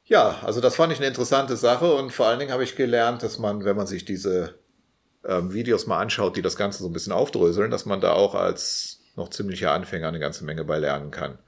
[0.08, 3.24] Ja, also das fand ich eine interessante Sache und vor allen Dingen habe ich gelernt,
[3.24, 4.56] dass man, wenn man sich diese
[5.26, 8.34] ähm, Videos mal anschaut, die das Ganze so ein bisschen aufdröseln, dass man da auch
[8.34, 11.40] als noch ziemlicher Anfänger eine ganze Menge bei lernen kann.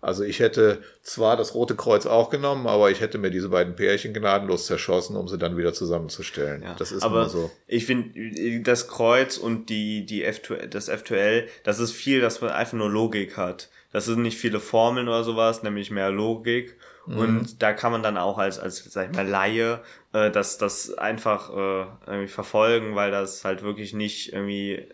[0.00, 3.74] Also ich hätte zwar das Rote Kreuz auch genommen, aber ich hätte mir diese beiden
[3.74, 6.62] Pärchen gnadenlos zerschossen, um sie dann wieder zusammenzustellen.
[6.62, 7.50] Ja, das ist aber so.
[7.66, 12.50] Ich finde, das Kreuz und die, die F2, das F2L, das ist viel, dass man
[12.50, 13.70] einfach nur Logik hat.
[13.92, 16.76] Das sind nicht viele Formeln oder sowas, nämlich mehr Logik.
[17.06, 17.18] Mhm.
[17.18, 19.80] Und da kann man dann auch als, als sag ich mal, Laie
[20.12, 24.88] äh, das, das einfach äh, irgendwie verfolgen, weil das halt wirklich nicht irgendwie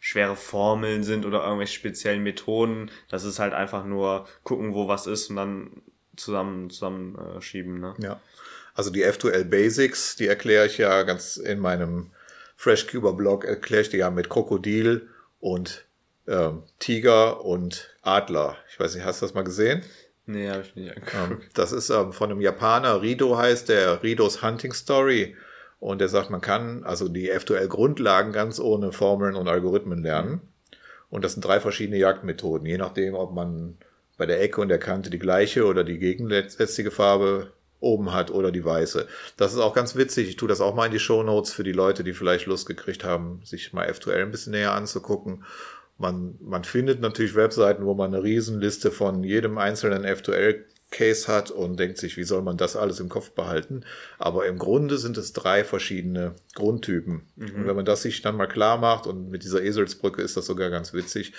[0.00, 2.90] schwere Formeln sind oder irgendwelche speziellen Methoden.
[3.08, 5.70] Das ist halt einfach nur gucken, wo was ist und dann
[6.16, 7.76] zusammen zusammenschieben.
[7.76, 7.94] Äh, ne?
[7.98, 8.20] Ja.
[8.74, 12.10] Also die F2L Basics, die erkläre ich ja ganz in meinem
[12.56, 15.08] FreshCuber Blog, erkläre ich die ja mit Krokodil
[15.40, 15.86] und
[16.28, 18.56] ähm, Tiger und Adler.
[18.70, 19.82] Ich weiß nicht, hast du das mal gesehen?
[20.26, 21.14] Nee, habe ich nicht angeguckt.
[21.14, 25.36] Ähm, das ist ähm, von einem Japaner, Rido heißt der, Ridos Hunting Story.
[25.78, 30.40] Und er sagt, man kann also die F2L-Grundlagen ganz ohne Formeln und Algorithmen lernen.
[31.10, 33.78] Und das sind drei verschiedene Jagdmethoden, je nachdem, ob man
[34.16, 38.50] bei der Ecke und der Kante die gleiche oder die gegensätzliche Farbe oben hat oder
[38.50, 39.06] die weiße.
[39.36, 40.28] Das ist auch ganz witzig.
[40.28, 42.66] Ich tue das auch mal in die Show Notes für die Leute, die vielleicht Lust
[42.66, 45.44] gekriegt haben, sich mal F2L ein bisschen näher anzugucken.
[45.98, 51.50] Man, man findet natürlich Webseiten, wo man eine Riesenliste von jedem einzelnen F2L Case hat
[51.50, 53.82] und denkt sich, wie soll man das alles im Kopf behalten?
[54.18, 57.26] Aber im Grunde sind es drei verschiedene Grundtypen.
[57.36, 57.54] Mhm.
[57.54, 60.46] Und wenn man das sich dann mal klar macht und mit dieser Eselsbrücke ist das
[60.46, 61.32] sogar ganz witzig,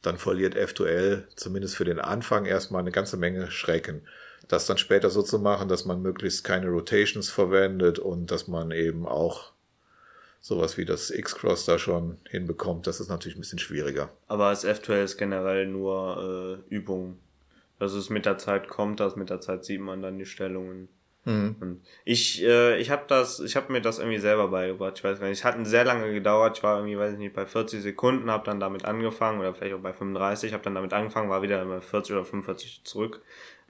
[0.00, 4.02] dann verliert F2L zumindest für den Anfang erstmal eine ganze Menge Schrecken.
[4.48, 8.70] Das dann später so zu machen, dass man möglichst keine Rotations verwendet und dass man
[8.70, 9.53] eben auch
[10.44, 14.10] sowas wie das X-Cross da schon hinbekommt, das ist natürlich ein bisschen schwieriger.
[14.28, 17.18] Aber das F2L ist generell nur äh, Übung.
[17.78, 20.88] Dass es mit der Zeit kommt, dass mit der Zeit sieht man dann die Stellungen.
[21.24, 21.80] Mhm.
[22.04, 24.98] Ich, äh, ich habe das, ich habe mir das irgendwie selber beigebracht.
[24.98, 26.58] Ich weiß gar nicht, es hat sehr lange gedauert.
[26.58, 29.74] Ich war irgendwie, weiß ich nicht, bei 40 Sekunden, habe dann damit angefangen oder vielleicht
[29.74, 33.22] auch bei 35, habe dann damit angefangen, war wieder bei 40 oder 45 zurück.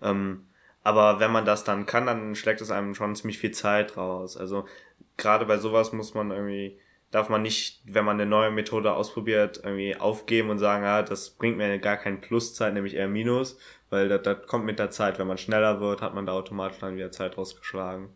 [0.02, 0.46] Ähm,
[0.82, 4.36] aber wenn man das dann kann, dann schlägt es einem schon ziemlich viel Zeit raus.
[4.36, 4.66] Also
[5.16, 6.78] gerade bei sowas muss man irgendwie,
[7.10, 11.30] darf man nicht, wenn man eine neue Methode ausprobiert, irgendwie aufgeben und sagen, ja, das
[11.30, 13.58] bringt mir gar keinen Pluszeit, nämlich eher Minus,
[13.90, 15.18] weil das, das kommt mit der Zeit.
[15.18, 18.10] Wenn man schneller wird, hat man da automatisch dann wieder Zeit rausgeschlagen.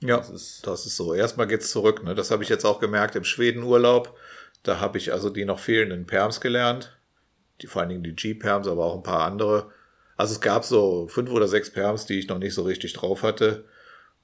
[0.00, 1.14] Ja, das ist, das ist so.
[1.14, 2.02] Erstmal geht's zurück.
[2.04, 2.14] Ne?
[2.14, 4.16] Das habe ich jetzt auch gemerkt im Schwedenurlaub.
[4.62, 6.98] Da habe ich also die noch fehlenden Perms gelernt.
[7.60, 9.70] Die, vor allen Dingen die G-Perms, aber auch ein paar andere.
[10.16, 13.22] Also es gab so fünf oder sechs Perms, die ich noch nicht so richtig drauf
[13.22, 13.64] hatte.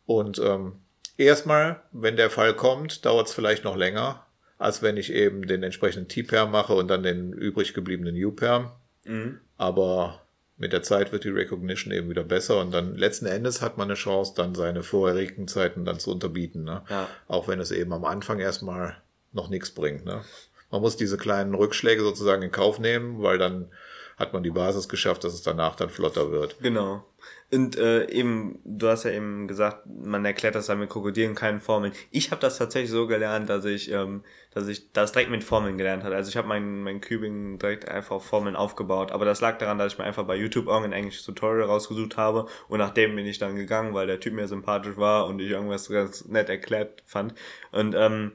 [0.06, 0.80] Und ähm,
[1.20, 4.24] Erstmal, wenn der Fall kommt, dauert es vielleicht noch länger,
[4.56, 8.70] als wenn ich eben den entsprechenden T-Perm mache und dann den übrig gebliebenen U-Perm.
[9.04, 9.38] Mhm.
[9.58, 10.22] Aber
[10.56, 13.88] mit der Zeit wird die Recognition eben wieder besser und dann letzten Endes hat man
[13.88, 16.64] eine Chance, dann seine vorherigen Zeiten dann zu unterbieten.
[16.64, 16.84] Ne?
[16.88, 17.06] Ja.
[17.28, 18.96] Auch wenn es eben am Anfang erstmal
[19.32, 20.06] noch nichts bringt.
[20.06, 20.22] Ne?
[20.70, 23.68] Man muss diese kleinen Rückschläge sozusagen in Kauf nehmen, weil dann
[24.16, 26.58] hat man die Basis geschafft, dass es danach dann flotter wird.
[26.60, 27.04] Genau.
[27.52, 31.60] Und äh, eben, du hast ja eben gesagt, man erklärt das dann mit Krokodilen keinen
[31.60, 31.92] Formeln.
[32.12, 35.76] Ich habe das tatsächlich so gelernt, dass ich, ähm, dass ich das direkt mit Formeln
[35.76, 36.14] gelernt habe.
[36.14, 39.10] Also ich habe mein, mein Cubing direkt einfach auf Formeln aufgebaut.
[39.10, 42.46] Aber das lag daran, dass ich mir einfach bei YouTube irgendein englisches Tutorial rausgesucht habe
[42.68, 45.50] und nach dem bin ich dann gegangen, weil der Typ mir sympathisch war und ich
[45.50, 47.34] irgendwas ganz nett erklärt fand.
[47.72, 48.32] Und ähm,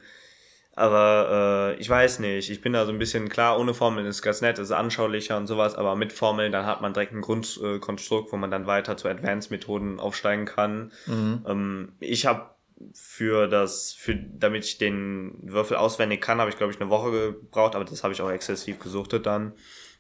[0.75, 4.21] aber äh, ich weiß nicht, ich bin da so ein bisschen klar, ohne Formeln ist
[4.21, 8.31] ganz nett, ist anschaulicher und sowas, aber mit Formeln, dann hat man direkt ein Grundkonstrukt,
[8.33, 10.91] wo man dann weiter zu Advanced-Methoden aufsteigen kann.
[11.05, 11.45] Mhm.
[11.47, 12.49] Ähm, ich habe
[12.93, 17.11] für das, für damit ich den Würfel auswendig kann, habe ich glaube ich eine Woche
[17.11, 19.53] gebraucht, aber das habe ich auch exzessiv gesuchtet dann.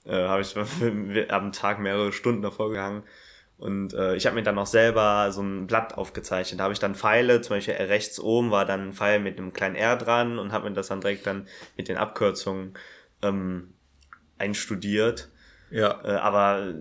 [0.05, 0.55] Äh, habe ich
[1.31, 3.03] am Tag mehrere Stunden davor gehangen.
[3.57, 6.59] Und äh, ich habe mir dann noch selber so ein Blatt aufgezeichnet.
[6.59, 9.53] Da habe ich dann Pfeile, zum Beispiel rechts oben war dann ein Pfeil mit einem
[9.53, 12.73] kleinen R dran und habe mir das dann direkt dann mit den Abkürzungen
[13.21, 13.73] ähm,
[14.37, 15.29] einstudiert.
[15.71, 16.01] Ja.
[16.03, 16.73] Äh, aber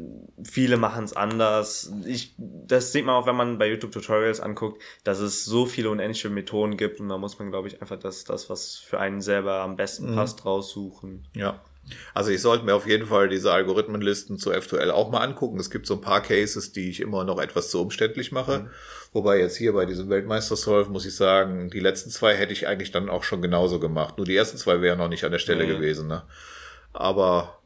[0.43, 1.93] viele machen es anders.
[2.07, 5.91] Ich, das sieht man auch, wenn man bei YouTube Tutorials anguckt, dass es so viele
[5.91, 9.21] unendliche Methoden gibt und da muss man, glaube ich, einfach das, das, was für einen
[9.21, 10.17] selber am besten mhm.
[10.17, 11.27] passt, raussuchen.
[11.35, 11.61] Ja.
[12.15, 15.59] Also ich sollte mir auf jeden Fall diese Algorithmenlisten zu F2L auch mal angucken.
[15.59, 18.61] Es gibt so ein paar Cases, die ich immer noch etwas zu umständlich mache.
[18.61, 18.71] Mhm.
[19.13, 22.91] Wobei jetzt hier bei diesem Weltmeister-Solve muss ich sagen, die letzten zwei hätte ich eigentlich
[22.91, 24.17] dann auch schon genauso gemacht.
[24.17, 25.73] Nur die ersten zwei wären noch nicht an der Stelle nee.
[25.73, 26.09] gewesen.
[26.09, 26.25] Ne?
[26.93, 27.61] Aber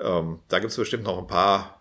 [0.00, 1.80] ähm, da gibt es bestimmt noch ein paar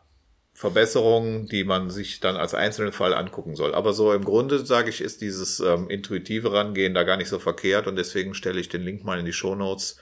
[0.54, 3.74] Verbesserungen, die man sich dann als einzelnen Fall angucken soll.
[3.74, 7.40] Aber so im Grunde, sage ich, ist dieses ähm, intuitive Rangehen da gar nicht so
[7.40, 10.02] verkehrt und deswegen stelle ich den Link mal in die Show Notes.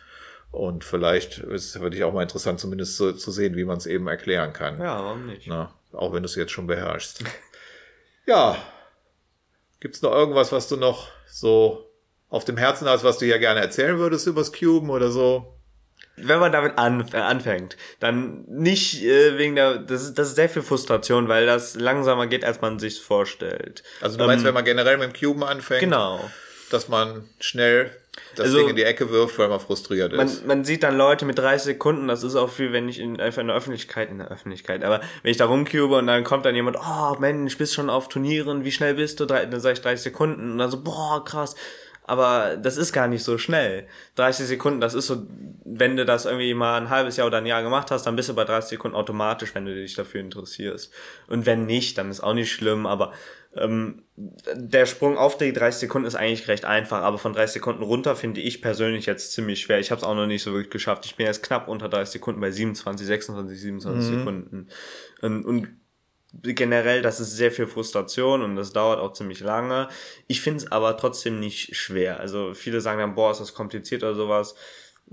[0.51, 3.77] Und vielleicht ist es für dich auch mal interessant, zumindest zu, zu sehen, wie man
[3.77, 4.79] es eben erklären kann.
[4.79, 5.47] Ja, warum nicht?
[5.47, 7.23] Na, auch wenn du es jetzt schon beherrschst.
[8.25, 8.57] ja.
[9.79, 11.91] Gibt es noch irgendwas, was du noch so
[12.29, 15.57] auf dem Herzen hast, was du ja gerne erzählen würdest übers Cuben oder so?
[16.17, 20.35] wenn man damit anf äh, anfängt, dann nicht äh, wegen der, das ist, das ist
[20.35, 23.83] sehr viel Frustration, weil das langsamer geht, als man sich vorstellt.
[24.01, 26.19] Also du meinst, ähm, wenn man generell mit dem Cuben anfängt, genau.
[26.69, 27.91] Dass man schnell
[28.35, 30.17] das also, Ding in die Ecke wirft, weil man frustriert ist.
[30.17, 33.19] Man, man sieht dann Leute mit 30 Sekunden, das ist auch viel, wenn ich in,
[33.19, 36.45] einfach in der Öffentlichkeit, in der Öffentlichkeit, aber wenn ich da rumcube und dann kommt
[36.45, 39.25] dann jemand, oh Mensch, bist schon auf Turnieren, wie schnell bist du?
[39.25, 41.55] Dann sag ich 30 Sekunden und dann so, boah, krass
[42.07, 43.85] aber das ist gar nicht so schnell.
[44.15, 45.27] 30 Sekunden, das ist so,
[45.65, 48.29] wenn du das irgendwie mal ein halbes Jahr oder ein Jahr gemacht hast, dann bist
[48.29, 50.91] du bei 30 Sekunden automatisch, wenn du dich dafür interessierst.
[51.27, 53.11] Und wenn nicht, dann ist auch nicht schlimm, aber
[53.59, 57.83] ähm, der Sprung auf die 30 Sekunden ist eigentlich recht einfach, aber von 30 Sekunden
[57.83, 59.79] runter finde ich persönlich jetzt ziemlich schwer.
[59.79, 61.05] Ich habe es auch noch nicht so wirklich geschafft.
[61.05, 64.17] Ich bin jetzt knapp unter 30 Sekunden bei 27, 26, 27 mhm.
[64.17, 64.67] Sekunden.
[65.21, 65.67] Und, und
[66.43, 69.87] generell, das ist sehr viel Frustration und das dauert auch ziemlich lange.
[70.27, 72.19] Ich finde es aber trotzdem nicht schwer.
[72.19, 74.55] Also viele sagen dann, boah, ist das kompliziert oder sowas.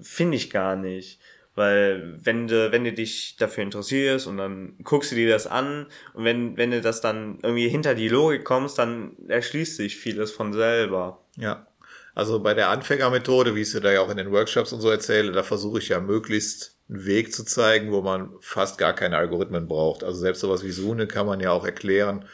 [0.00, 1.20] Finde ich gar nicht.
[1.54, 5.86] Weil wenn du, wenn du dich dafür interessierst und dann guckst du dir das an
[6.12, 10.32] und wenn, wenn du das dann irgendwie hinter die Logik kommst, dann erschließt sich vieles
[10.32, 11.20] von selber.
[11.36, 11.66] Ja.
[12.14, 14.90] Also bei der Anfängermethode, wie ich es da ja auch in den Workshops und so
[14.90, 19.16] erzähle, da versuche ich ja möglichst einen Weg zu zeigen, wo man fast gar keine
[19.16, 20.04] Algorithmen braucht.
[20.04, 22.24] Also selbst sowas wie Sune kann man ja auch erklären,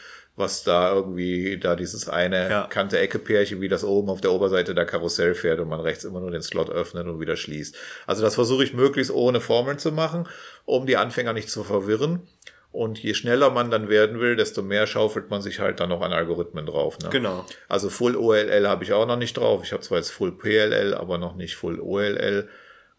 [0.41, 2.67] was da irgendwie da dieses eine ja.
[2.67, 6.33] Kante-Ecke-Pärchen, wie das oben auf der Oberseite der Karussell fährt und man rechts immer nur
[6.33, 7.77] den Slot öffnet und wieder schließt.
[8.07, 10.29] Also das versuche ich möglichst ohne Formeln zu machen,
[10.65, 12.27] um die Anfänger nicht zu verwirren.
[12.73, 16.03] Und je schneller man dann werden will, desto mehr schaufelt man sich halt dann noch
[16.03, 16.99] an Algorithmen drauf.
[17.01, 17.09] Ne?
[17.11, 17.45] Genau.
[17.69, 19.63] Also Full OLL habe ich auch noch nicht drauf.
[19.65, 22.49] Ich habe zwar jetzt Full PLL, aber noch nicht Full OLL,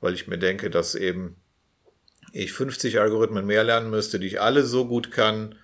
[0.02, 1.38] weil ich mir denke, dass eben
[2.34, 5.56] ich 50 Algorithmen mehr lernen müsste, die ich alle so gut kann,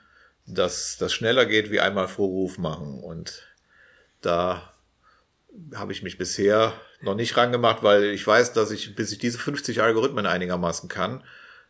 [0.48, 3.04] dass das schneller geht wie einmal Vorruf machen.
[3.04, 3.44] Und
[4.22, 4.74] da
[5.76, 9.38] habe ich mich bisher noch nicht rangemacht, weil ich weiß, dass ich, bis ich diese
[9.38, 11.24] 50 Algorithmen einigermaßen kann,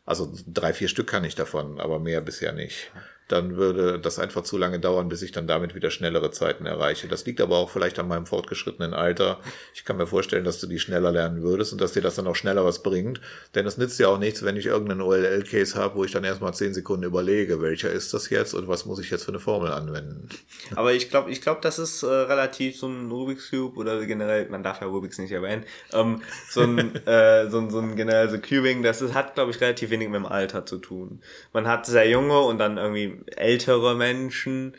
[0.06, 2.92] also drei, vier Stück kann ich davon, aber mehr bisher nicht
[3.28, 7.08] dann würde das einfach zu lange dauern, bis ich dann damit wieder schnellere Zeiten erreiche.
[7.08, 9.40] Das liegt aber auch vielleicht an meinem fortgeschrittenen Alter.
[9.74, 12.28] Ich kann mir vorstellen, dass du die schneller lernen würdest und dass dir das dann
[12.28, 13.20] auch schneller was bringt.
[13.56, 16.54] Denn es nützt ja auch nichts, wenn ich irgendeinen OLL-Case habe, wo ich dann erstmal
[16.54, 19.72] zehn Sekunden überlege, welcher ist das jetzt und was muss ich jetzt für eine Formel
[19.72, 20.30] anwenden.
[20.76, 24.48] Aber ich glaube, ich glaube, das ist äh, relativ so ein Rubik's Cube oder generell,
[24.50, 28.38] man darf ja Rubik's nicht erwähnen, ähm, so ein, äh, so, so ein generell so
[28.38, 31.22] Cubing, das ist, hat, glaube ich, relativ wenig mit dem Alter zu tun.
[31.52, 34.76] Man hat sehr junge und dann irgendwie ältere Menschen.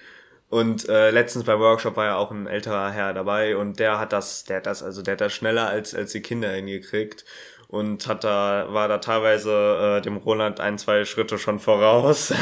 [0.51, 4.14] Und äh, letztens beim Workshop war ja auch ein älterer Herr dabei und der hat
[4.14, 7.27] das, der hat das, also der hat das schneller als, als die Kinder hingekriegt
[7.68, 12.33] und hat da, war da teilweise äh, dem Roland ein, zwei Schritte schon voraus.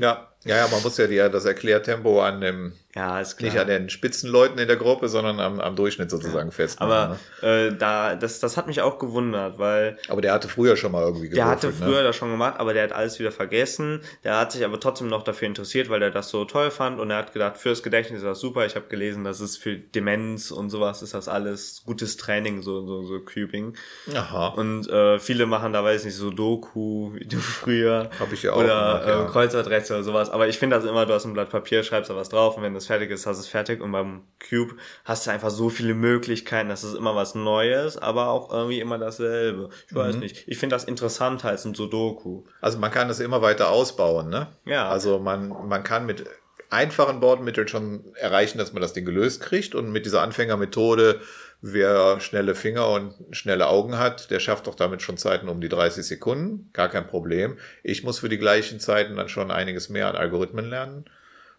[0.00, 3.50] Ja, ja, ja, man muss ja die, das Erklärtempo an dem ja, ist klar.
[3.50, 6.50] Nicht an den Spitzenleuten in der Gruppe, sondern am, am Durchschnitt sozusagen ja.
[6.50, 6.92] festmachen.
[6.92, 7.66] Aber ne?
[7.66, 9.98] äh, da, das, das hat mich auch gewundert, weil.
[10.08, 11.72] Aber der hatte früher schon mal irgendwie gewürfelt, Der hatte ne?
[11.74, 12.04] früher ne?
[12.04, 14.00] das schon gemacht, aber der hat alles wieder vergessen.
[14.24, 17.10] Der hat sich aber trotzdem noch dafür interessiert, weil er das so toll fand und
[17.10, 18.64] er hat gedacht, fürs Gedächtnis ist das super.
[18.64, 22.86] Ich habe gelesen, das ist für Demenz und sowas ist das alles gutes Training, so,
[22.86, 23.76] so, so Cubing.
[24.14, 24.48] Aha.
[24.56, 28.08] Und äh, viele machen da, weiß nicht, so Doku, wie du früher.
[28.18, 28.56] Hab ich ja auch.
[28.56, 29.24] Oder gemacht, ja.
[29.24, 30.30] äh, Kreuzworträtsel oder sowas.
[30.36, 32.62] Aber ich finde das immer, du hast ein Blatt Papier, schreibst da was drauf und
[32.62, 34.74] wenn das fertig ist, hast du es fertig und beim Cube
[35.06, 38.98] hast du einfach so viele Möglichkeiten, das ist immer was Neues, aber auch irgendwie immer
[38.98, 39.70] dasselbe.
[39.88, 40.20] Ich weiß mhm.
[40.20, 40.44] nicht.
[40.46, 42.44] Ich finde das interessanter als ein Sudoku.
[42.60, 44.48] Also man kann das immer weiter ausbauen, ne?
[44.66, 44.90] Ja.
[44.90, 46.26] Also man, man kann mit
[46.68, 51.22] einfachen Bordmitteln schon erreichen, dass man das Ding gelöst kriegt und mit dieser Anfängermethode
[51.62, 55.68] Wer schnelle Finger und schnelle Augen hat, der schafft doch damit schon Zeiten um die
[55.68, 56.70] 30 Sekunden.
[56.72, 57.58] Gar kein Problem.
[57.82, 61.06] Ich muss für die gleichen Zeiten dann schon einiges mehr an Algorithmen lernen,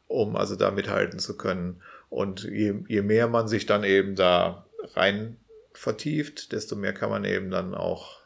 [0.07, 1.81] um also da mithalten zu können.
[2.09, 5.37] Und je, je mehr man sich dann eben da rein
[5.73, 8.17] vertieft, desto mehr kann man eben dann auch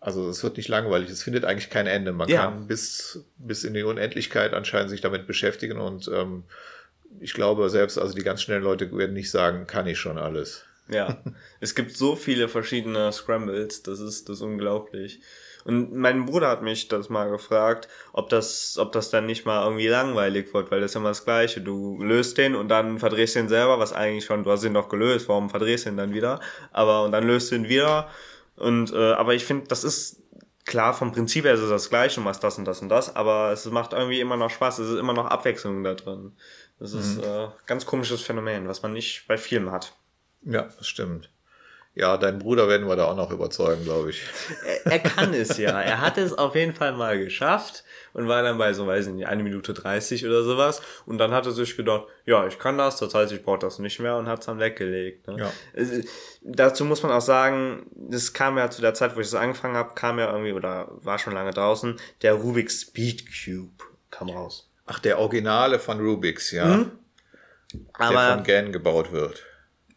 [0.00, 2.12] Also es wird nicht langweilig, es findet eigentlich kein Ende.
[2.12, 2.42] Man Ja.
[2.44, 6.44] kann bis, bis in die Unendlichkeit anscheinend sich damit beschäftigen und ähm,
[7.20, 10.67] ich glaube selbst, also die ganz schnellen Leute werden nicht sagen, kann ich schon alles.
[10.90, 11.18] Ja,
[11.60, 15.20] es gibt so viele verschiedene Scrambles, das ist, das ist unglaublich.
[15.64, 19.64] Und mein Bruder hat mich das mal gefragt, ob das, ob das dann nicht mal
[19.64, 21.60] irgendwie langweilig wird, weil das ist immer das Gleiche.
[21.60, 24.88] Du löst den und dann verdrehst den selber, was eigentlich schon, du hast ihn doch
[24.88, 26.40] gelöst, warum verdrehst du ihn dann wieder?
[26.72, 28.08] Aber, und dann löst du ihn wieder.
[28.56, 30.22] Und, äh, aber ich finde, das ist,
[30.64, 33.14] klar, vom Prinzip her ist es das Gleiche, du machst das und das und das,
[33.14, 36.32] aber es macht irgendwie immer noch Spaß, es ist immer noch Abwechslung da drin.
[36.78, 39.94] Das ist, äh, ganz komisches Phänomen, was man nicht bei Filmen hat.
[40.42, 41.30] Ja, das stimmt.
[41.94, 44.22] Ja, deinen Bruder werden wir da auch noch überzeugen, glaube ich.
[44.84, 45.80] er, er kann es ja.
[45.80, 49.14] Er hat es auf jeden Fall mal geschafft und war dann bei so, weiß ich
[49.14, 50.80] nicht, eine Minute 30 oder sowas.
[51.06, 53.80] Und dann hat er sich gedacht, ja, ich kann das, das heißt, ich brauche das
[53.80, 55.26] nicht mehr und hat es dann weggelegt.
[55.26, 55.38] Ne?
[55.40, 55.52] Ja.
[55.72, 56.04] Es-
[56.42, 59.76] Dazu muss man auch sagen, das kam ja zu der Zeit, wo ich das angefangen
[59.76, 63.72] habe, kam ja irgendwie, oder war schon lange draußen, der Rubik's Speed Cube
[64.12, 64.70] kam raus.
[64.86, 66.86] Ach, der Originale von Rubix, ja.
[67.74, 69.44] Der Aber von Gan gebaut wird.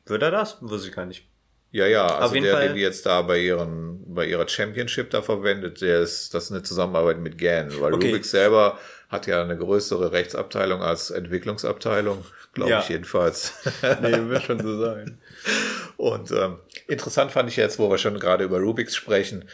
[0.06, 0.58] Wird er das?
[0.62, 1.28] Wusste ich gar nicht.
[1.74, 5.22] Ja, ja, also der, Fall- den die jetzt da bei ihren, bei ihrer Championship da
[5.22, 8.08] verwendet, der ist, das ist eine Zusammenarbeit mit GAN, weil Okay.
[8.08, 12.80] Rubik selber hat ja eine größere Rechtsabteilung als Entwicklungsabteilung, glaube Ja.
[12.82, 13.54] ich jedenfalls.
[14.02, 15.22] Nee, wird schon so sein.
[15.96, 19.48] Und ähm, interessant fand ich jetzt, wo wir schon gerade über Rubix sprechen,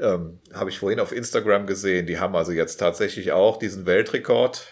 [0.00, 4.66] ähm, habe ich vorhin auf Instagram gesehen, die haben also jetzt tatsächlich auch diesen Weltrekord,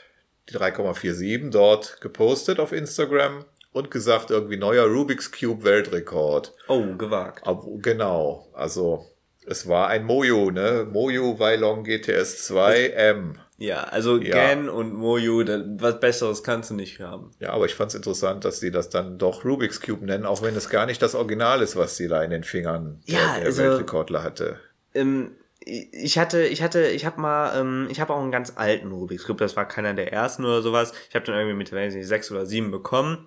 [0.48, 6.52] die 3,47 dort gepostet auf Instagram und gesagt, irgendwie neuer Rubik's Cube Weltrekord.
[6.68, 7.46] Oh, gewagt.
[7.46, 9.06] Aber, genau, also
[9.46, 10.86] es war ein Mojo, ne?
[10.90, 13.38] Mojo Weilong GTS 2 M.
[13.58, 14.34] Ja, also Ja.
[14.34, 17.30] Gan und Moju, da- was Besseres kannst du nicht haben.
[17.40, 20.42] Ja, aber ich fand es interessant, dass sie das dann doch Rubik's Cube nennen, auch
[20.42, 23.36] wenn es gar nicht das Original ist, was sie da in den Fingern Ja, der,
[23.36, 24.58] der also- Weltrekordler hatte.
[24.94, 28.92] Ähm, ich hatte, ich hatte, ich habe mal, ähm, ich habe auch einen ganz alten
[28.92, 30.92] Rubik's Cube, das war keiner der ersten oder sowas.
[31.10, 33.26] Ich habe den irgendwie mit, weiß nicht, sechs oder sieben bekommen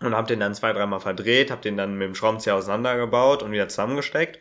[0.00, 3.52] und habe den dann zwei, dreimal verdreht, habe den dann mit dem Schraubenzieher auseinandergebaut und
[3.52, 4.40] wieder zusammengesteckt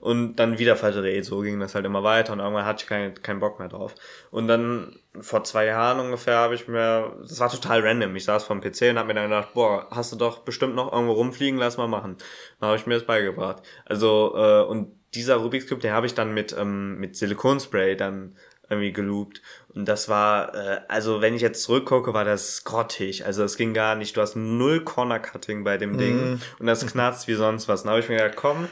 [0.00, 1.24] und dann wieder verdreht.
[1.24, 3.94] So ging das halt immer weiter und irgendwann hatte ich keinen keinen Bock mehr drauf.
[4.30, 8.14] Und dann vor zwei Jahren ungefähr habe ich mir, das war total random.
[8.16, 10.92] Ich saß vom PC und habe mir dann gedacht, boah, hast du doch bestimmt noch
[10.92, 12.16] irgendwo rumfliegen, lass mal machen.
[12.60, 13.62] Dann habe ich mir das beigebracht.
[13.84, 18.36] Also äh, und dieser Rubik's Cube, den habe ich dann mit ähm, mit Silikonspray dann
[18.68, 19.42] irgendwie geloopt.
[19.74, 23.24] Und das war, äh, also wenn ich jetzt zurückgucke, war das grottig.
[23.24, 24.16] Also es ging gar nicht.
[24.16, 27.82] Du hast null Corner Cutting bei dem Ding und das knarzt wie sonst was.
[27.82, 28.68] Dann habe ich mir gedacht, komm,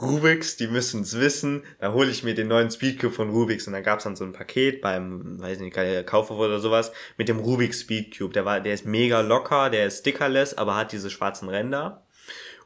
[0.00, 1.62] Rubix, die müssen es wissen.
[1.78, 4.32] Da hole ich mir den neuen Speedcube von Rubix und dann gab's dann so ein
[4.32, 5.76] Paket beim, weiß nicht,
[6.06, 8.32] Kaufhof oder sowas mit dem Rubix Speedcube.
[8.32, 12.02] Der war, der ist mega locker, der ist stickerless, aber hat diese schwarzen Ränder.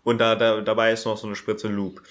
[0.04, 2.02] Und da, da dabei ist noch so eine Spritze Loop.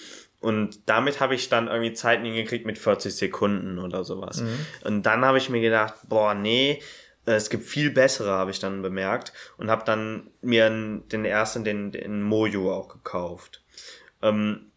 [0.44, 4.42] Und damit habe ich dann irgendwie Zeiten hingekriegt mit 40 Sekunden oder sowas.
[4.84, 6.82] Und dann habe ich mir gedacht, boah, nee,
[7.26, 9.32] es gibt viel bessere, habe ich dann bemerkt.
[9.56, 13.64] Und habe dann mir den ersten, den, den Mojo auch gekauft.
[14.22, 14.72] Ähm,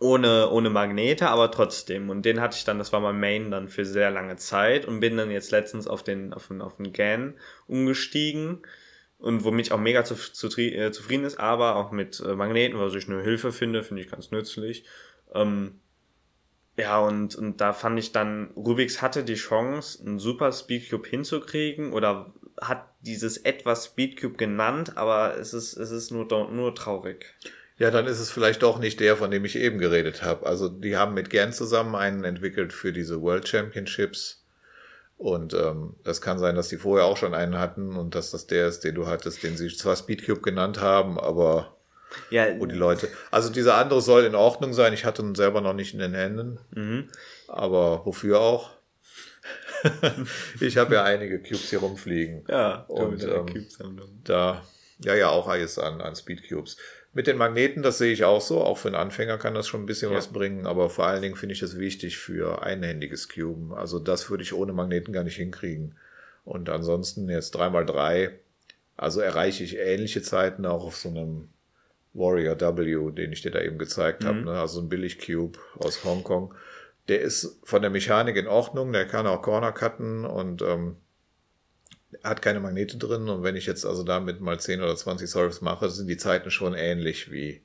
[0.00, 2.08] ohne, ohne Magnete, aber trotzdem.
[2.08, 5.00] Und den hatte ich dann, das war mein Main dann für sehr lange Zeit und
[5.00, 7.34] bin dann jetzt letztens auf den, auf den, auf den GAN
[7.66, 8.62] umgestiegen
[9.22, 12.78] und womit ich auch mega zu, zu, äh, zufrieden ist, aber auch mit äh, Magneten,
[12.78, 14.84] was ich eine Hilfe finde, finde ich ganz nützlich.
[15.32, 15.80] Ähm,
[16.76, 21.92] ja, und, und da fand ich dann, Rubix hatte die Chance, einen super Speedcube hinzukriegen
[21.92, 27.34] oder hat dieses etwas Speedcube genannt, aber es ist, es ist nur, nur traurig.
[27.78, 30.46] Ja, dann ist es vielleicht doch nicht der, von dem ich eben geredet habe.
[30.46, 34.41] Also die haben mit Gern zusammen einen entwickelt für diese World Championships.
[35.22, 38.48] Und ähm, das kann sein, dass die vorher auch schon einen hatten und dass das
[38.48, 41.76] der ist, den du hattest, den sie zwar Speedcube genannt haben, aber
[42.30, 43.06] Ja, wo die Leute.
[43.30, 44.92] Also dieser andere soll in Ordnung sein.
[44.92, 46.58] Ich hatte ihn selber noch nicht in den Händen.
[46.72, 47.08] mhm.
[47.46, 48.70] Aber wofür auch?
[50.60, 52.44] ich habe ja einige Cubes hier rumfliegen.
[52.48, 53.68] ja, Und, ähm.
[54.24, 54.64] Da,
[54.98, 56.78] ja, ja, auch alles an, an Speedcubes.
[57.14, 58.62] Mit den Magneten, das sehe ich auch so.
[58.62, 60.16] Auch für einen Anfänger kann das schon ein bisschen Ja.
[60.16, 60.66] was bringen.
[60.66, 63.74] Aber vor allen Dingen finde ich es wichtig für einhändiges Cuben.
[63.74, 65.96] Also das würde ich ohne Magneten gar nicht hinkriegen.
[66.44, 68.30] Und ansonsten jetzt 3x3.
[68.96, 71.48] Also erreiche ich ähnliche Zeiten auch auf so einem
[72.14, 74.38] Warrior W, den ich dir da eben gezeigt habe.
[74.42, 74.52] Ne?
[74.52, 76.54] Also ein Billig-Cube aus Hongkong.
[77.08, 78.92] Der ist von der Mechanik in Ordnung.
[78.92, 80.96] Der kann auch Corner cutten und ähm,
[82.22, 85.60] hat keine Magnete drin und wenn ich jetzt also damit mal 10 oder 20 Solves
[85.60, 87.62] mache, sind die Zeiten schon ähnlich wie,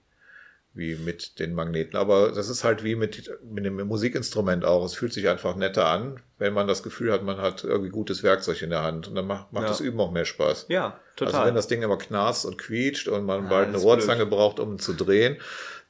[0.73, 1.97] wie mit den Magneten.
[1.97, 4.85] Aber das ist halt wie mit, mit dem Musikinstrument auch.
[4.85, 8.23] Es fühlt sich einfach netter an, wenn man das Gefühl hat, man hat irgendwie gutes
[8.23, 9.69] Werkzeug in der Hand und dann macht, macht Ja.
[9.69, 10.67] das Üben auch mehr Spaß.
[10.69, 11.33] Ja, total.
[11.33, 14.59] Also wenn das Ding immer knarzt und quietscht und man Ah, bald eine Rohrzange braucht,
[14.59, 15.37] um ihn zu drehen,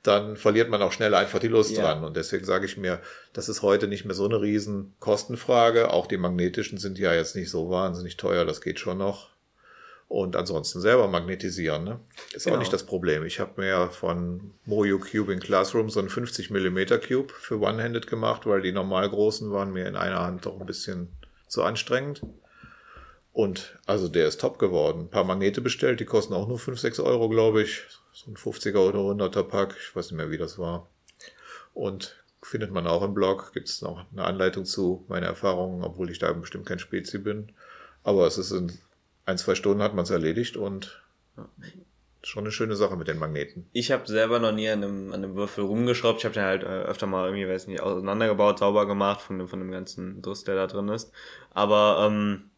[0.04, 1.84] dann verliert man auch schnell einfach die Lust Ja.
[1.94, 2.04] dran.
[2.04, 3.02] Und deswegen sage ich mir,
[3.34, 5.92] das ist heute nicht mehr so eine riesen Kostenfrage.
[5.92, 9.30] Auch die magnetischen sind ja jetzt nicht so wahnsinnig teuer, das geht schon noch.
[10.10, 12.00] Und ansonsten selber magnetisieren, ne?
[12.34, 12.56] Ist Genau.
[12.56, 13.26] auch nicht das Problem.
[13.26, 17.60] Ich habe mir ja von Mojo Cube in Classroom so einen 50 mm Cube für
[17.60, 21.10] One-Handed gemacht, weil die normal großen waren mir in einer Hand doch ein bisschen
[21.50, 22.22] zu anstrengend.
[23.34, 25.02] Und also der ist top geworden.
[25.02, 27.84] Ein paar Magnete bestellt, die kosten auch nur 5, 6 Euro, glaube ich.
[28.18, 29.76] So ein 50er oder 100er Pack.
[29.80, 30.90] Ich weiß nicht mehr, wie das war.
[31.76, 33.54] Und findet man auch im Blog.
[33.54, 37.52] Gibt es noch eine Anleitung zu meine Erfahrungen, obwohl ich da bestimmt kein Spezi bin.
[38.04, 38.72] Aber es ist in
[39.26, 41.04] ein, zwei Stunden hat man es erledigt und
[42.24, 43.70] schon eine schöne Sache mit den Magneten.
[43.72, 46.18] Ich habe selber noch nie an einem, an einem Würfel rumgeschraubt.
[46.18, 49.48] Ich habe den halt äh, öfter mal irgendwie, weiß nicht, auseinandergebaut, sauber gemacht von dem,
[49.48, 51.12] von dem ganzen Driss, der da drin ist.
[51.52, 52.50] Aber ähm,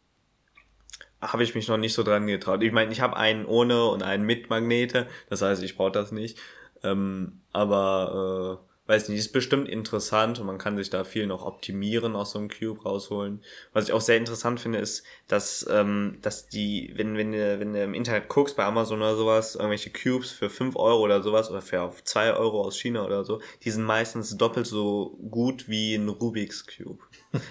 [1.20, 2.62] habe ich mich noch nicht so dran getraut.
[2.62, 5.06] Ich meine, ich habe einen ohne und einen mit Magnete.
[5.28, 6.38] Das heißt, ich brauche das nicht.
[6.82, 11.44] Ähm, aber äh, weiß nicht, ist bestimmt interessant und man kann sich da viel noch
[11.44, 13.40] optimieren aus so einem Cube rausholen.
[13.72, 17.72] Was ich auch sehr interessant finde, ist, dass, ähm, dass die, wenn, wenn, du, wenn
[17.72, 21.50] du im Internet guckst, bei Amazon oder sowas, irgendwelche Cubes für 5 Euro oder sowas
[21.50, 25.94] oder für 2 Euro aus China oder so, die sind meistens doppelt so gut wie
[25.94, 26.98] ein Rubik's Cube.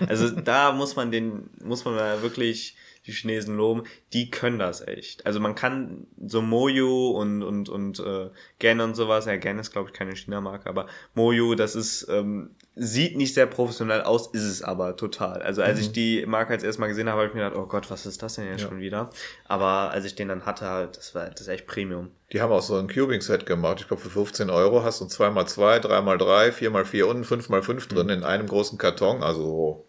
[0.09, 2.75] Also da muss man den, muss man da wirklich
[3.05, 3.83] die Chinesen loben,
[4.13, 5.25] die können das echt.
[5.25, 8.29] Also man kann so Mojo und und und äh,
[8.59, 12.51] Gen und sowas, ja Gen ist glaube ich keine China-Marke, aber Mojo, das ist ähm,
[12.75, 15.41] sieht nicht sehr professionell aus, ist es aber total.
[15.41, 17.67] Also als ich die Marke als erstes Mal gesehen habe, habe ich mir gedacht, oh
[17.67, 18.69] Gott, was ist das denn jetzt Ja.
[18.69, 19.09] schon wieder?
[19.45, 22.09] Aber als ich den dann hatte, halt, das war das ist echt Premium.
[22.31, 23.81] Die haben auch so ein Cubing-Set gemacht.
[23.81, 28.09] Ich glaube, für 15 Euro hast du ein 2x2, 3x3, 4x4 und ein 5x5 drin
[28.09, 29.23] in einem großen Karton.
[29.23, 29.88] Also so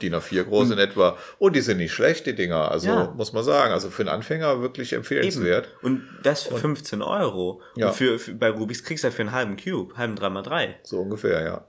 [0.00, 1.16] DIN A4 groß in etwa.
[1.38, 2.70] Und die sind nicht schlecht, die Dinger.
[2.70, 3.12] Also Ja.
[3.16, 3.72] muss man sagen.
[3.72, 5.68] Also für einen Anfänger wirklich empfehlenswert.
[5.82, 7.60] Und das für 15 Euro.
[7.74, 7.88] Ja.
[7.88, 10.74] Und für, für bei Rubik's kriegst du ja für einen halben Cube, halben 3x3.
[10.84, 11.66] So ungefähr, ja.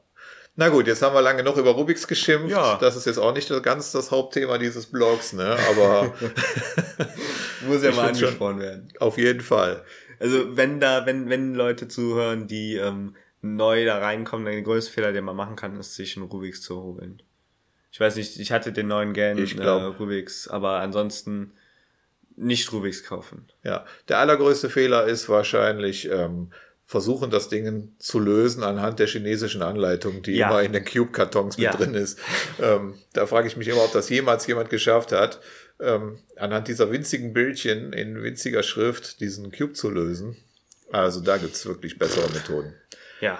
[0.55, 2.51] Na gut, jetzt haben wir lange noch über Rubik's geschimpft.
[2.51, 2.77] Ja.
[2.79, 5.57] Das ist jetzt auch nicht ganz das Hauptthema dieses Blogs, ne?
[5.69, 6.13] Aber
[7.67, 8.87] Muss ja mal angesprochen werden.
[8.99, 9.83] auf jeden Fall.
[10.19, 14.91] Also wenn da, wenn, wenn Leute zuhören, die ähm, neu da reinkommen, dann der größte
[14.91, 17.23] Fehler, den man machen kann, ist sich einen Rubik's zu holen.
[17.91, 21.51] Ich weiß nicht, ich hatte den neuen Gan Ich glaub- äh, Rubik's, aber ansonsten
[22.37, 23.47] nicht Rubik's kaufen.
[23.63, 26.51] Ja, der allergrößte Fehler ist wahrscheinlich ähm,
[26.85, 30.49] versuchen, das Ding zu lösen anhand der chinesischen Anleitung, die Ja.
[30.49, 31.71] immer in den Cube-Kartons mit Ja.
[31.73, 32.17] drin ist.
[32.61, 35.39] Ähm, da frage ich mich immer, ob das jemals jemand geschafft hat,
[35.79, 40.37] ähm, anhand dieser winzigen Bildchen in winziger Schrift diesen Cube zu lösen.
[40.91, 42.73] Also da gibt's wirklich bessere Methoden.
[43.21, 43.39] Ja.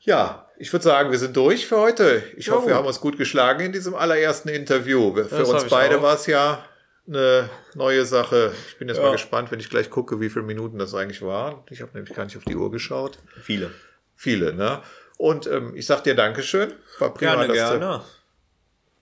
[0.00, 2.22] Ja, ich würde sagen, wir sind durch für heute.
[2.36, 5.14] Ich Ja, hoffe, wir haben uns gut geschlagen in diesem allerersten Interview.
[5.14, 6.64] Für Das uns beide war es ja
[7.06, 8.52] eine neue Sache.
[8.68, 9.04] Ich bin jetzt Ja.
[9.04, 11.62] mal gespannt, wenn ich gleich gucke, wie viele Minuten das eigentlich waren.
[11.70, 13.18] Ich habe nämlich gar nicht auf die Uhr geschaut.
[13.42, 13.70] Viele.
[14.14, 14.82] Viele, ne?
[15.16, 16.72] Und ähm, ich sag dir Dankeschön.
[16.98, 18.02] War prima, Gerne, dass, Du, gerne.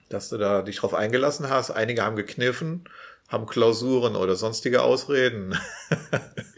[0.08, 1.70] dass du da dich drauf eingelassen hast.
[1.70, 2.84] Einige haben gekniffen,
[3.28, 5.58] haben Klausuren oder sonstige Ausreden.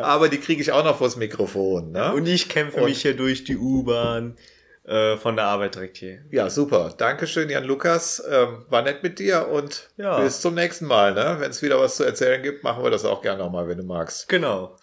[0.00, 1.92] Aber die kriege ich auch noch vors Mikrofon.
[1.92, 2.12] Ne?
[2.12, 4.36] Und ich kämpfe Und- mich hier durch die U-Bahn
[4.84, 6.24] äh, von der Arbeit direkt hier.
[6.32, 6.92] Ja, super.
[6.98, 8.22] Dankeschön, Jan Lukas.
[8.28, 10.18] Ähm, war nett mit dir und Ja.
[10.20, 11.14] bis zum nächsten Mal.
[11.14, 11.36] Ne?
[11.38, 13.84] Wenn es wieder was zu erzählen gibt, machen wir das auch gerne nochmal, wenn du
[13.84, 14.28] magst.
[14.28, 14.76] Genau.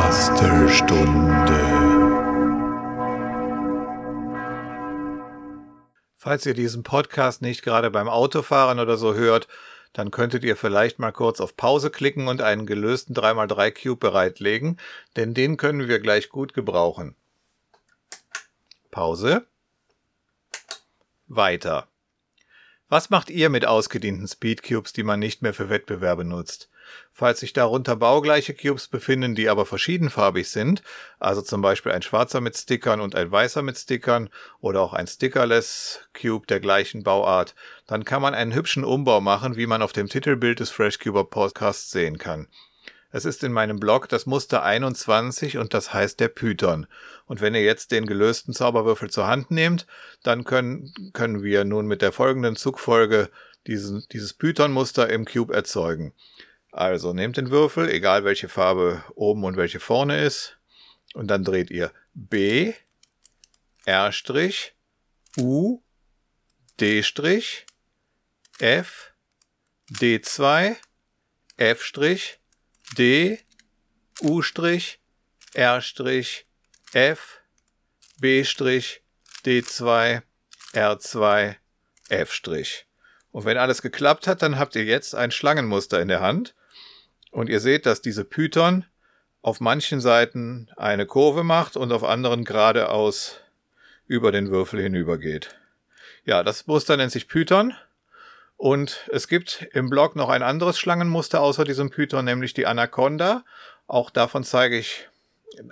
[0.00, 1.29] Bastelstunde.
[6.22, 9.48] Falls ihr diesen Podcast nicht gerade beim Autofahren oder so hört,
[9.94, 14.76] dann könntet ihr vielleicht mal kurz auf Pause klicken und einen gelösten 3x3 Cube bereitlegen,
[15.16, 17.16] denn den können wir gleich gut gebrauchen.
[18.90, 19.46] Pause.
[21.26, 21.88] Weiter.
[22.90, 26.68] Was macht ihr mit ausgedienten Speedcubes, die man nicht mehr für Wettbewerbe nutzt?
[27.12, 30.82] Falls sich darunter baugleiche Cubes befinden, die aber verschiedenfarbig sind,
[31.18, 34.30] also zum Beispiel ein schwarzer mit Stickern und ein weißer mit Stickern
[34.60, 37.54] oder auch ein Stickerless Cube der gleichen Bauart,
[37.86, 41.90] dann kann man einen hübschen Umbau machen, wie man auf dem Titelbild des FreshCuber Podcasts
[41.90, 42.48] sehen kann.
[43.12, 46.86] Es ist in meinem Blog das Muster 21 und das heißt der Python.
[47.26, 49.86] Und wenn ihr jetzt den gelösten Zauberwürfel zur Hand nehmt,
[50.22, 53.28] dann können, können wir nun mit der folgenden Zugfolge
[53.66, 56.14] diesen, dieses Python-Muster im Cube erzeugen.
[56.72, 60.58] Also nehmt den Würfel, egal welche Farbe oben und welche vorne ist,
[61.14, 62.74] und dann dreht ihr B,
[63.84, 64.12] R',
[65.36, 65.82] U,
[66.78, 67.02] D',
[68.58, 69.12] F,
[69.90, 70.76] D2,
[71.56, 71.92] F',
[72.96, 73.40] D,
[74.22, 74.42] U',
[75.54, 75.82] R',
[76.92, 77.40] F,
[78.20, 78.44] B',
[79.44, 80.22] D2,
[80.72, 81.56] R2,
[82.08, 82.84] F'.
[83.32, 86.54] Und wenn alles geklappt hat, dann habt ihr jetzt ein Schlangenmuster in der Hand.
[87.30, 88.84] Und ihr seht, dass diese Python
[89.42, 93.40] auf manchen Seiten eine Kurve macht und auf anderen geradeaus
[94.06, 95.56] über den Würfel hinübergeht.
[96.24, 97.74] Ja, das Muster nennt sich Python.
[98.56, 103.42] Und es gibt im Blog noch ein anderes Schlangenmuster außer diesem Python, nämlich die Anaconda.
[103.86, 105.08] Auch davon zeige ich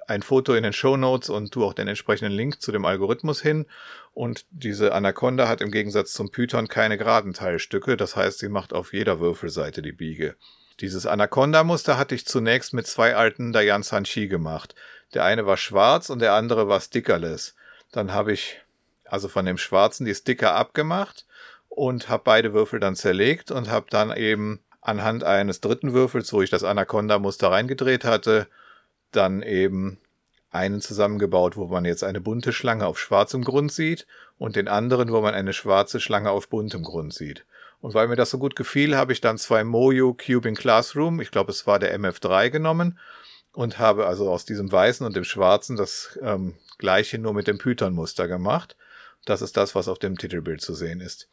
[0.06, 3.42] ein Foto in den Show Notes und tu auch den entsprechenden Link zu dem Algorithmus
[3.42, 3.66] hin.
[4.14, 7.96] Und diese Anaconda hat im Gegensatz zum Python keine geraden Teilstücke.
[7.96, 10.36] Das heißt, sie macht auf jeder Würfelseite die Biege.
[10.80, 14.74] Dieses Anaconda-Muster hatte ich zunächst mit zwei alten Dayan Sanchi gemacht.
[15.12, 17.54] Der eine war schwarz und der andere war stickerless.
[17.90, 18.60] Dann habe ich
[19.04, 21.26] also von dem schwarzen die Sticker abgemacht
[21.68, 26.42] und habe beide Würfel dann zerlegt und habe dann eben anhand eines dritten Würfels, wo
[26.42, 28.46] ich das Anaconda-Muster reingedreht hatte,
[29.10, 29.98] dann eben
[30.50, 34.06] einen zusammengebaut, wo man jetzt eine bunte Schlange auf schwarzem Grund sieht
[34.38, 37.44] und den anderen, wo man eine schwarze Schlange auf buntem Grund sieht.
[37.80, 41.30] Und weil mir das so gut gefiel, habe ich dann zwei Mojo Cubing Classroom, ich
[41.30, 42.98] glaube es war der MF3 genommen
[43.52, 47.58] und habe also aus diesem weißen und dem schwarzen das ähm, gleiche nur mit dem
[47.58, 48.76] Python-Muster gemacht.
[49.24, 51.28] Das ist das, was auf dem Titelbild zu sehen ist.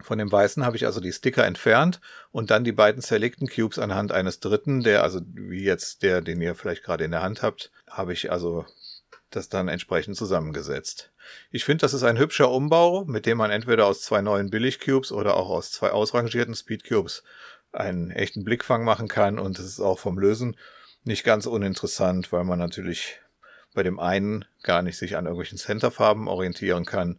[0.00, 2.00] Von dem weißen habe ich also die Sticker entfernt
[2.32, 6.40] und dann die beiden zerlegten Cubes anhand eines dritten, der also wie jetzt der, den
[6.40, 8.66] ihr vielleicht gerade in der Hand habt, habe ich also
[9.30, 11.11] das dann entsprechend zusammengesetzt.
[11.50, 15.12] Ich finde, das ist ein hübscher Umbau, mit dem man entweder aus zwei neuen Billig-Cubes
[15.12, 17.22] oder auch aus zwei ausrangierten Speed-Cubes
[17.72, 20.56] einen echten Blickfang machen kann und es ist auch vom Lösen
[21.04, 23.18] nicht ganz uninteressant, weil man natürlich
[23.74, 27.18] bei dem einen gar nicht sich an irgendwelchen Centerfarben orientieren kann.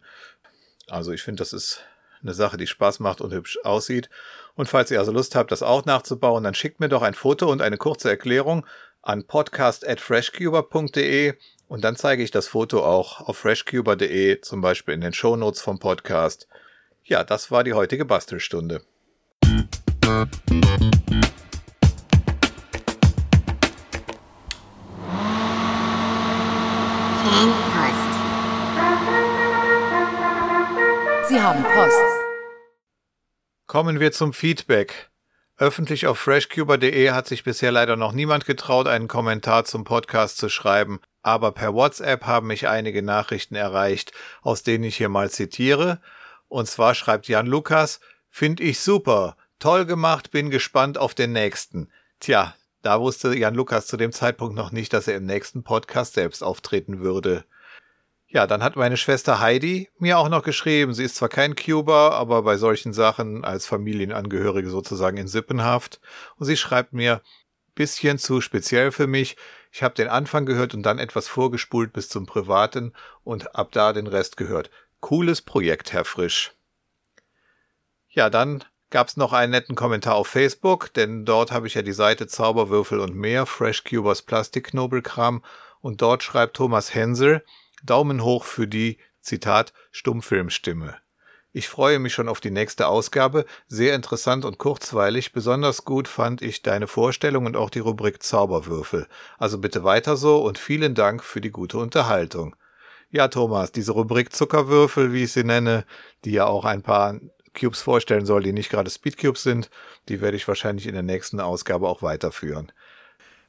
[0.86, 1.84] Also ich finde, das ist
[2.22, 4.08] eine Sache, die Spaß macht und hübsch aussieht.
[4.54, 7.50] Und falls ihr also Lust habt, das auch nachzubauen, dann schickt mir doch ein Foto
[7.50, 8.64] und eine kurze Erklärung
[9.02, 11.34] an podcast.freshcuber.de
[11.68, 15.78] und dann zeige ich das Foto auch auf freshcuber.de, zum Beispiel in den Shownotes vom
[15.78, 16.48] Podcast.
[17.04, 18.82] Ja, das war die heutige Bastelstunde.
[27.24, 28.14] Fanpost.
[31.28, 31.98] Sie haben Post.
[33.66, 35.10] Kommen wir zum Feedback.
[35.56, 40.48] Öffentlich auf freshcuber.de hat sich bisher leider noch niemand getraut, einen Kommentar zum Podcast zu
[40.48, 44.12] schreiben, aber per WhatsApp haben mich einige Nachrichten erreicht,
[44.42, 46.00] aus denen ich hier mal zitiere.
[46.48, 47.98] Und zwar schreibt Jan Lukas,
[48.30, 51.90] Find ich super, toll gemacht, bin gespannt auf den nächsten.
[52.20, 56.14] Tja, da wusste Jan Lukas zu dem Zeitpunkt noch nicht, dass er im nächsten Podcast
[56.14, 57.44] selbst auftreten würde.
[58.26, 60.92] Ja, dann hat meine Schwester Heidi mir auch noch geschrieben.
[60.92, 66.00] Sie ist zwar kein Cuber, aber bei solchen Sachen als Familienangehörige sozusagen in Sippenhaft.
[66.36, 67.22] Und sie schreibt mir,
[67.74, 69.36] bisschen zu speziell für mich.
[69.76, 72.92] Ich habe den Anfang gehört und dann etwas vorgespult bis zum Privaten
[73.24, 74.70] und ab da den Rest gehört.
[75.00, 76.52] Cooles Projekt, Herr Frisch.
[78.08, 81.90] Ja, dann gab's noch einen netten Kommentar auf Facebook, denn dort habe ich ja die
[81.90, 85.42] Seite Zauberwürfel und mehr, Fresh Cubers Plastikknobelkram
[85.80, 87.44] und dort schreibt Thomas Hensel,
[87.82, 90.98] Daumen hoch für die, Zitat, Stummfilmstimme.
[91.56, 93.44] Ich freue mich schon auf die nächste Ausgabe.
[93.68, 95.30] Sehr interessant und kurzweilig.
[95.30, 99.06] Besonders gut fand ich deine Vorstellung und auch die Rubrik Zauberwürfel.
[99.38, 102.56] Also bitte weiter so und vielen Dank für die gute Unterhaltung.
[103.08, 105.84] Ja, Thomas, diese Rubrik Zuckerwürfel, wie ich sie nenne,
[106.24, 107.20] die ja auch ein paar
[107.56, 109.70] Cubes vorstellen soll, die nicht gerade Speedcubes sind,
[110.08, 112.72] die werde ich wahrscheinlich in der nächsten Ausgabe auch weiterführen.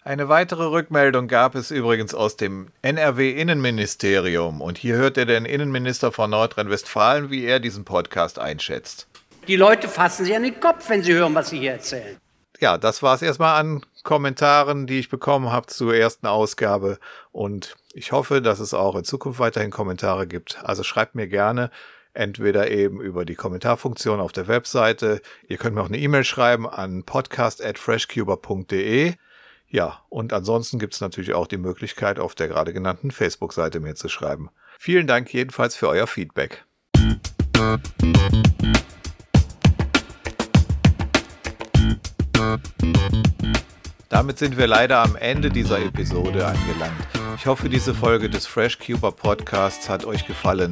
[0.07, 4.61] Eine weitere Rückmeldung gab es übrigens aus dem NRW-Innenministerium.
[4.61, 9.07] Und hier hört ihr den Innenminister von Nordrhein-Westfalen, wie er diesen Podcast einschätzt.
[9.47, 12.17] Die Leute fassen sich an den Kopf, wenn sie hören, was sie hier erzählen.
[12.59, 16.99] Ja, das war es erstmal an Kommentaren, die ich bekommen habe zur ersten Ausgabe.
[17.31, 20.63] Und ich hoffe, dass es auch in Zukunft weiterhin Kommentare gibt.
[20.63, 21.71] Also schreibt mir gerne
[22.13, 25.23] entweder eben über die Kommentarfunktion auf der Webseite.
[25.47, 29.15] Ihr könnt mir auch eine E-Mail schreiben an podcast@freshcuber.de
[29.75, 33.93] ja, und ansonsten gibt es natürlich auch die Möglichkeit, auf der gerade genannten Facebook-Seite mir
[33.95, 34.49] zu schreiben.
[34.79, 36.63] Vielen Dank jedenfalls für euer Feedback.
[44.07, 47.07] Damit sind wir leider am Ende dieser Episode angelangt.
[47.35, 50.71] Ich hoffe, diese Folge des Fresh Cuber Podcasts hat euch gefallen.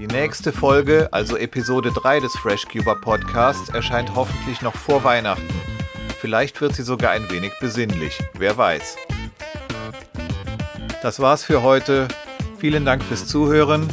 [0.00, 5.46] Die nächste Folge, also Episode 3 des FreshCuber Podcasts, erscheint hoffentlich noch vor Weihnachten.
[6.18, 8.96] Vielleicht wird sie sogar ein wenig besinnlich, wer weiß.
[11.02, 12.08] Das war's für heute.
[12.56, 13.90] Vielen Dank fürs Zuhören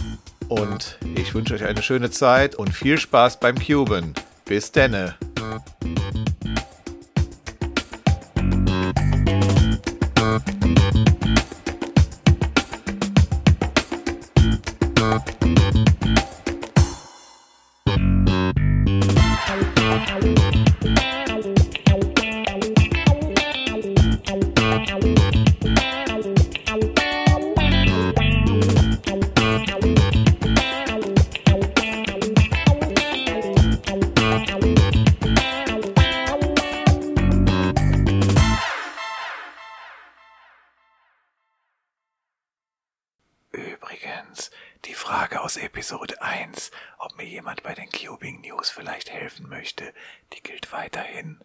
[0.48, 4.14] und ich wünsche euch eine schöne Zeit und viel Spaß beim Cuben.
[4.46, 5.16] Bis denne.
[45.78, 49.94] Episode 1, ob mir jemand bei den Cubing News vielleicht helfen möchte,
[50.34, 51.40] die gilt weiterhin.